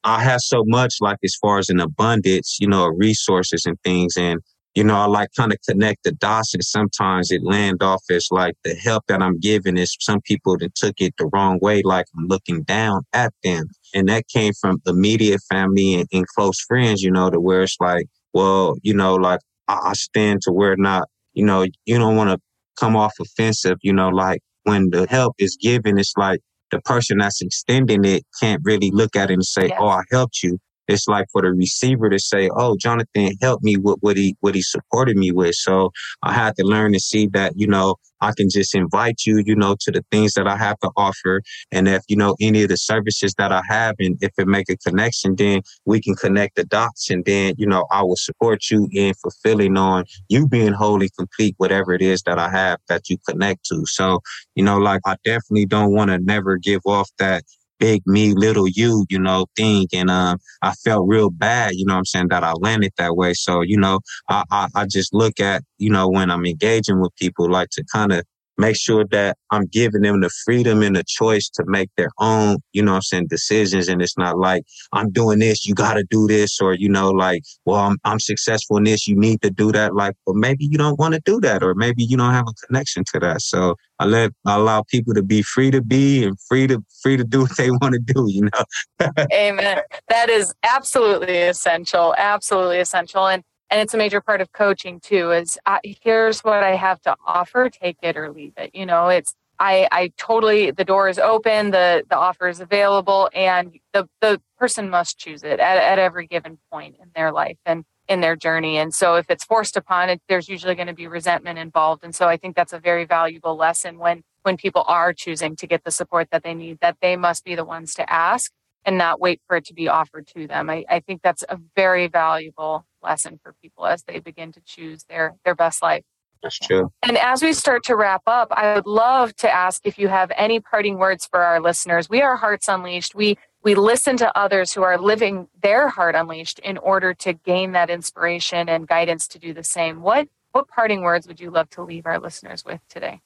I 0.06 0.22
have 0.22 0.42
so 0.42 0.64
much 0.68 0.98
like 1.02 1.18
as 1.24 1.36
far 1.42 1.58
as 1.58 1.70
an 1.70 1.80
abundance, 1.80 2.58
you 2.62 2.68
know, 2.68 2.88
resources 2.88 3.66
and 3.66 3.76
things. 3.84 4.16
And, 4.16 4.40
you 4.76 4.84
know, 4.84 4.96
I 4.98 5.06
like 5.06 5.30
kind 5.36 5.52
of 5.52 5.58
connect 5.68 6.04
the 6.04 6.12
dots 6.12 6.54
and 6.54 6.64
sometimes 6.64 7.32
it 7.32 7.42
land 7.44 7.82
off 7.82 8.04
as 8.12 8.28
like 8.30 8.54
the 8.64 8.76
help 8.76 9.06
that 9.08 9.24
I'm 9.24 9.40
giving 9.40 9.78
is 9.78 9.98
some 10.00 10.22
people 10.22 10.58
that 10.60 10.76
took 10.76 10.94
it 11.00 11.16
the 11.18 11.28
wrong 11.34 11.58
way, 11.60 11.82
like 11.84 12.06
I'm 12.16 12.28
looking 12.28 12.62
down 12.64 13.02
at 13.14 13.34
them. 13.44 13.66
And 13.96 14.08
that 14.10 14.28
came 14.28 14.54
from 14.62 14.80
immediate 14.86 15.42
family 15.50 15.96
and, 15.96 16.08
and 16.14 16.28
close 16.28 16.62
friends, 16.62 17.02
you 17.02 17.10
know, 17.10 17.32
to 17.32 17.40
where 17.40 17.64
it's 17.64 17.78
like, 17.80 18.06
well, 18.34 18.76
you 18.84 18.94
know, 18.94 19.16
like 19.16 19.40
I, 19.68 19.80
I 19.86 19.94
stand 19.94 20.42
to 20.44 20.52
where 20.52 20.76
not, 20.78 21.08
you 21.34 21.46
know, 21.46 21.66
you 21.86 21.98
don't 21.98 22.16
want 22.16 22.30
to 22.30 22.38
come 22.80 22.96
off 22.96 23.14
offensive, 23.20 23.78
you 23.82 23.94
know, 23.94 24.10
like 24.10 24.42
when 24.66 24.92
the 24.92 25.08
help 25.10 25.34
is 25.40 25.58
given, 25.60 25.98
it's 25.98 26.14
like, 26.16 26.42
the 26.72 26.82
person 26.82 27.20
that's 27.20 27.42
extending 27.42 28.06
it 28.06 28.24
can't 28.42 28.62
really 28.64 28.92
look 28.92 29.16
at 29.16 29.30
it 29.30 29.36
and 29.36 29.46
say, 29.46 29.68
yes. 29.68 29.78
"Oh, 29.80 29.88
I 29.88 30.04
helped 30.12 30.44
you." 30.44 30.60
It's 30.88 31.08
like 31.08 31.28
for 31.32 31.42
the 31.42 31.52
receiver 31.52 32.10
to 32.10 32.20
say, 32.20 32.50
"Oh, 32.56 32.76
Jonathan 32.78 33.32
helped 33.42 33.64
me 33.64 33.78
with 33.78 33.98
what 34.02 34.18
he 34.18 34.36
what 34.42 34.56
he 34.56 34.62
supported 34.62 35.18
me 35.18 35.32
with." 35.32 35.56
So 35.56 35.92
I 36.24 36.34
had 36.34 36.56
to 36.58 36.64
learn 36.64 36.94
to 36.94 37.00
see 37.00 37.28
that 37.34 37.54
you 37.56 37.68
know 37.68 37.96
I 38.22 38.32
can 38.36 38.50
just 38.50 38.74
invite 38.76 39.22
you, 39.26 39.42
you 39.46 39.56
know, 39.56 39.76
to 39.82 39.92
the 39.92 40.04
things 40.12 40.34
that 40.34 40.48
I 40.48 40.58
have 40.58 40.80
to 40.80 40.92
offer, 40.96 41.42
and 41.72 41.88
if 41.88 42.04
you 42.08 42.16
know 42.16 42.36
any 42.42 42.64
of 42.64 42.70
the 42.70 42.78
services 42.78 43.34
that 43.38 43.52
I 43.52 43.62
have, 43.68 43.96
and 44.00 44.18
if 44.22 44.32
it 44.38 44.48
make 44.48 44.70
a 44.70 44.78
connection, 44.78 45.36
then 45.36 45.62
we 45.86 46.02
can 46.02 46.16
connect 46.16 46.56
the 46.56 46.66
dots, 46.66 47.10
and 47.10 47.24
then 47.26 47.56
you 47.58 47.68
know 47.68 47.86
I 47.92 48.04
will 48.04 48.16
support 48.16 48.70
you 48.70 48.88
in 48.92 49.14
fulfilling 49.16 49.78
on 49.78 50.06
you 50.30 50.48
being 50.48 50.74
wholly 50.74 51.10
complete, 51.18 51.56
whatever 51.58 51.94
it 51.94 52.02
is 52.02 52.22
that 52.24 52.40
I 52.40 52.50
have 52.50 52.80
that 52.90 53.10
you 53.10 53.18
connect 53.28 53.66
to. 53.66 53.84
So 53.86 54.22
you 54.56 54.64
know, 54.64 54.78
like 54.78 55.02
I 55.06 55.16
definitely 55.24 55.66
don't 55.66 55.94
want 55.94 56.12
to 56.12 56.20
never 56.20 56.58
give 56.58 56.82
off 56.86 57.10
that 57.20 57.44
big 57.80 58.02
me, 58.06 58.34
little 58.34 58.68
you, 58.68 59.06
you 59.10 59.20
know, 59.20 59.46
thing. 59.56 59.88
And 59.94 60.10
um, 60.10 60.38
I 60.62 60.74
felt 60.74 61.08
real 61.08 61.30
bad, 61.30 61.74
you 61.76 61.86
know 61.86 61.96
I'm 61.96 62.06
saying, 62.06 62.28
that 62.30 62.44
I 62.44 62.54
landed 62.54 62.94
that 62.98 63.16
way. 63.16 63.34
So, 63.34 63.62
you 63.62 63.78
know, 63.78 64.00
I, 64.30 64.44
I, 64.52 64.68
I 64.76 64.86
just 64.86 65.14
look 65.14 65.40
at, 65.40 65.64
you 65.78 65.90
know, 65.90 66.08
when 66.08 66.32
I'm 66.32 66.46
engaging 66.46 67.00
with 67.00 67.16
people, 67.16 67.50
like 67.50 67.70
to 67.72 67.84
kind 67.92 68.12
of 68.12 68.24
make 68.58 68.76
sure 68.78 69.06
that 69.12 69.38
I'm 69.52 69.66
giving 69.66 70.02
them 70.02 70.22
the 70.22 70.30
freedom 70.46 70.82
and 70.82 70.96
the 70.96 71.04
choice 71.06 71.50
to 71.50 71.64
make 71.68 71.90
their 71.98 72.10
own, 72.20 72.58
you 72.74 72.84
know 72.84 72.96
I'm 72.96 73.02
saying, 73.02 73.28
decisions. 73.28 73.88
And 73.88 74.02
it's 74.02 74.18
not 74.18 74.38
like, 74.38 74.64
I'm 74.94 75.12
doing 75.12 75.40
this, 75.40 75.66
you 75.66 75.74
got 75.74 75.96
to 75.96 76.06
do 76.10 76.28
this, 76.28 76.60
or, 76.62 76.74
you 76.74 76.90
know, 76.90 77.10
like, 77.10 77.44
well, 77.66 77.80
I'm, 77.80 77.98
I'm 78.04 78.20
successful 78.20 78.78
in 78.78 78.84
this, 78.84 79.08
you 79.08 79.16
need 79.16 79.42
to 79.42 79.50
do 79.50 79.72
that. 79.72 79.96
Like, 79.96 80.16
well, 80.26 80.36
maybe 80.36 80.66
you 80.66 80.78
don't 80.78 81.00
want 81.00 81.14
to 81.14 81.22
do 81.26 81.40
that, 81.42 81.64
or 81.64 81.76
maybe 81.76 82.04
you 82.04 82.18
don't 82.18 82.34
have 82.34 82.48
a 82.48 82.66
connection 82.66 83.04
to 83.14 83.20
that. 83.20 83.42
So 83.42 83.76
I 84.00 84.06
let, 84.06 84.32
I 84.46 84.56
allow 84.56 84.84
people 84.84 85.14
to 85.14 85.24
be 85.24 85.42
free 85.42 85.72
to 85.72 85.82
be 85.82 86.24
and 86.24 86.38
free 86.48 86.68
to, 86.68 86.84
free 87.02 87.18
to 87.18 87.24
do 87.24 87.42
what 87.46 87.58
they 87.58 87.72
want 87.72 87.94
to 87.94 88.00
do, 88.00 88.26
you 88.30 88.44
know? 88.44 89.10
Amen. 89.34 89.82
That 90.10 90.30
is 90.30 90.54
absolutely 90.64 91.38
essential. 91.38 92.16
Absolutely 92.18 92.80
essential. 92.80 93.28
And, 93.28 93.44
and 93.70 93.82
it's 93.82 93.94
a 93.94 93.98
major 93.98 94.22
part 94.22 94.42
of 94.42 94.52
coaching 94.52 95.00
too 95.00 95.32
is 95.32 95.58
uh, 95.66 95.80
here's 95.84 96.42
what 96.42 96.64
i 96.64 96.76
have 96.76 97.02
to 97.02 97.16
offer 97.26 97.70
take 97.70 97.98
it 98.02 98.18
or 98.18 98.32
leave 98.32 98.54
it 98.58 98.72
you 98.74 98.86
know 98.86 99.08
it's 99.08 99.34
i 99.60 99.88
i 99.92 100.12
totally 100.18 100.72
the 100.72 100.86
door 100.86 101.10
is 101.10 101.20
open 101.20 101.72
the 101.72 102.04
the 102.10 102.18
offer 102.18 102.48
is 102.48 102.60
available 102.60 103.30
and 103.34 103.80
the 103.94 104.08
the 104.22 104.42
person 104.58 104.90
must 104.90 105.18
choose 105.18 105.44
it 105.44 105.60
at, 105.60 105.78
at 105.78 106.00
every 106.00 106.28
given 106.28 106.58
point 106.72 106.96
in 107.02 107.10
their 107.16 107.32
life 107.32 107.58
and 107.66 107.84
in 108.08 108.22
their 108.22 108.36
journey 108.36 108.78
and 108.78 108.94
so 108.94 109.16
if 109.16 109.30
it's 109.30 109.44
forced 109.44 109.76
upon 109.76 110.10
it 110.10 110.22
there's 110.30 110.48
usually 110.48 110.76
going 110.76 110.88
to 110.88 110.94
be 110.94 111.08
resentment 111.08 111.58
involved 111.58 112.04
and 112.04 112.14
so 112.14 112.28
i 112.28 112.38
think 112.38 112.56
that's 112.56 112.74
a 112.74 112.80
very 112.80 113.06
valuable 113.06 113.56
lesson 113.56 113.98
when 113.98 114.22
when 114.44 114.58
people 114.58 114.84
are 114.86 115.12
choosing 115.12 115.56
to 115.56 115.66
get 115.66 115.84
the 115.84 115.92
support 115.92 116.28
that 116.32 116.44
they 116.44 116.54
need 116.54 116.78
that 116.82 116.98
they 117.02 117.16
must 117.16 117.44
be 117.44 117.56
the 117.56 117.66
ones 117.66 117.96
to 117.96 118.08
ask 118.12 118.52
and 118.86 118.98
not 118.98 119.20
wait 119.20 119.42
for 119.48 119.58
it 119.58 119.66
to 119.66 119.74
be 119.74 119.88
offered 119.88 120.28
to 120.28 120.48
them. 120.48 120.70
I, 120.70 120.86
I 120.90 121.00
think 121.00 121.22
that's 121.22 121.44
a 121.50 121.60
very 121.76 122.08
valuable 122.08 122.86
lesson 123.02 123.40
for 123.42 123.54
people 123.62 123.86
as 123.86 124.04
they 124.04 124.20
begin 124.20 124.52
to 124.54 124.62
choose 124.66 125.04
their 125.10 125.36
their 125.44 125.56
best 125.56 125.82
life. 125.82 126.04
That's 126.44 126.60
true. 126.60 126.92
And 127.02 127.18
as 127.18 127.42
we 127.42 127.54
start 127.54 127.84
to 127.86 127.96
wrap 127.96 128.22
up, 128.28 128.50
I 128.52 128.76
would 128.76 128.86
love 128.86 129.36
to 129.38 129.52
ask 129.52 129.82
if 129.84 129.98
you 129.98 130.08
have 130.10 130.32
any 130.38 130.60
parting 130.60 131.00
words 131.00 131.26
for 131.26 131.42
our 131.42 131.60
listeners. 131.60 132.08
We 132.08 132.22
are 132.22 132.36
Hearts 132.36 132.68
Unleashed. 132.68 133.16
We 133.16 133.38
we 133.64 133.74
listen 133.74 134.16
to 134.18 134.38
others 134.38 134.72
who 134.72 134.84
are 134.84 135.00
living 135.00 135.48
their 135.64 135.90
heart 135.90 136.14
unleashed 136.14 136.60
in 136.60 136.78
order 136.78 137.16
to 137.16 137.34
gain 137.34 137.72
that 137.72 137.90
inspiration 137.90 138.70
and 138.70 138.88
guidance 138.88 139.28
to 139.30 139.40
do 139.40 139.54
the 139.54 139.64
same. 139.64 140.02
What 140.02 140.28
what 140.52 140.68
parting 140.68 141.02
words 141.02 141.28
would 141.28 141.40
you 141.40 141.50
love 141.50 141.70
to 141.72 141.84
leave 141.84 142.06
our 142.06 142.20
listeners 142.20 142.64
with 142.64 142.80
today? 142.90 143.22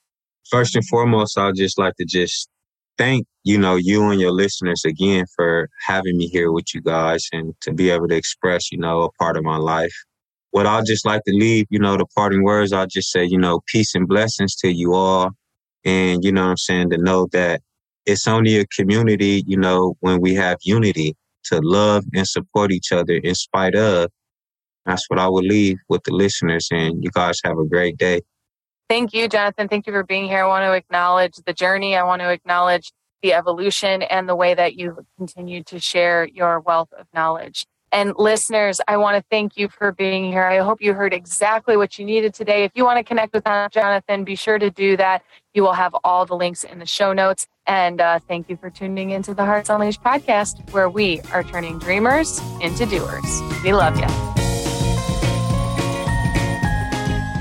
First 0.50 0.76
and 0.76 0.88
foremost, 0.88 1.38
I'd 1.38 1.56
just 1.56 1.78
like 1.78 1.94
to 1.98 2.06
just 2.06 2.50
thank 3.00 3.26
you 3.46 3.58
know 3.58 3.78
you 3.78 4.12
and 4.12 4.22
your 4.22 4.34
listeners 4.34 4.84
again 4.86 5.26
for 5.36 5.70
having 5.88 6.18
me 6.18 6.28
here 6.28 6.52
with 6.52 6.68
you 6.76 6.82
guys 6.82 7.28
and 7.34 7.56
to 7.62 7.74
be 7.74 7.90
able 7.90 8.08
to 8.10 8.16
express 8.16 8.72
you 8.72 8.78
know 8.78 9.04
a 9.04 9.12
part 9.14 9.38
of 9.38 9.44
my 9.46 9.58
life. 9.58 9.96
What 10.52 10.68
i'll 10.68 10.84
just 10.84 11.06
like 11.06 11.24
to 11.26 11.34
leave 11.34 11.66
you 11.72 11.80
know 11.80 11.98
the 11.98 12.06
parting 12.18 12.44
words 12.44 12.74
i'll 12.74 12.88
just 12.88 13.12
say 13.12 13.26
you 13.26 13.40
know 13.40 13.62
peace 13.68 13.96
and 13.96 14.08
blessings 14.08 14.56
to 14.58 14.72
you 14.72 14.94
all. 14.94 15.32
And 15.86 16.24
you 16.26 16.32
know 16.34 16.50
i'm 16.50 16.58
saying 16.58 16.92
to 16.92 16.98
know 16.98 17.28
that 17.32 17.62
it's 18.06 18.28
only 18.28 18.60
a 18.60 18.66
community 18.78 19.44
you 19.48 19.58
know 19.58 19.96
when 20.02 20.22
we 20.22 20.36
have 20.36 20.58
unity 20.64 21.16
to 21.46 21.60
love 21.64 22.04
and 22.14 22.28
support 22.28 22.72
each 22.72 22.92
other 22.92 23.16
in 23.16 23.36
spite 23.36 23.76
of. 23.76 24.12
That's 24.86 25.06
what 25.10 25.20
i 25.20 25.30
would 25.30 25.46
leave 25.46 25.78
with 25.90 26.04
the 26.06 26.14
listeners 26.14 26.68
and 26.72 27.04
you 27.04 27.12
guys 27.14 27.40
have 27.46 27.58
a 27.60 27.66
great 27.66 27.98
day 27.98 28.22
Thank 28.90 29.14
you, 29.14 29.28
Jonathan. 29.28 29.68
Thank 29.68 29.86
you 29.86 29.94
for 29.94 30.04
being 30.04 30.26
here. 30.26 30.44
I 30.44 30.48
want 30.48 30.64
to 30.64 30.74
acknowledge 30.74 31.36
the 31.46 31.54
journey. 31.54 31.96
I 31.96 32.04
want 32.04 32.22
to 32.22 32.32
acknowledge 32.32 32.92
the 33.22 33.34
evolution 33.34 34.02
and 34.02 34.28
the 34.28 34.36
way 34.36 34.56
that 34.56 34.76
you 34.76 35.06
continue 35.18 35.64
to 35.66 35.80
share 35.80 36.26
your 36.26 36.60
wealth 36.60 36.92
of 36.98 37.06
knowledge. 37.14 37.66
And 37.92 38.14
listeners, 38.18 38.82
I 38.88 38.98
want 38.98 39.18
to 39.18 39.24
thank 39.30 39.58
you 39.58 39.68
for 39.68 39.92
being 39.92 40.32
here. 40.32 40.44
I 40.44 40.58
hope 40.58 40.82
you 40.82 40.94
heard 40.94 41.14
exactly 41.14 41.76
what 41.76 41.98
you 41.98 42.06
needed 42.06 42.34
today. 42.34 42.64
If 42.64 42.72
you 42.76 42.84
want 42.84 42.98
to 42.98 43.04
connect 43.04 43.34
with 43.34 43.46
Jonathan, 43.72 44.24
be 44.24 44.36
sure 44.36 44.60
to 44.60 44.70
do 44.70 44.96
that. 44.98 45.24
You 45.54 45.64
will 45.64 45.74
have 45.74 45.96
all 46.04 46.26
the 46.26 46.36
links 46.36 46.64
in 46.64 46.80
the 46.80 46.86
show 46.86 47.14
notes. 47.14 47.48
And 47.66 48.00
uh, 48.02 48.20
thank 48.28 48.50
you 48.50 48.58
for 48.58 48.70
tuning 48.70 49.12
into 49.12 49.34
the 49.34 49.46
Hearts 49.46 49.70
Unleashed 49.70 50.04
podcast, 50.04 50.72
where 50.72 50.90
we 50.90 51.22
are 51.32 51.44
turning 51.44 51.80
dreamers 51.80 52.40
into 52.62 52.86
doers. 52.86 53.42
We 53.64 53.74
love 53.74 54.00
you. 54.00 54.29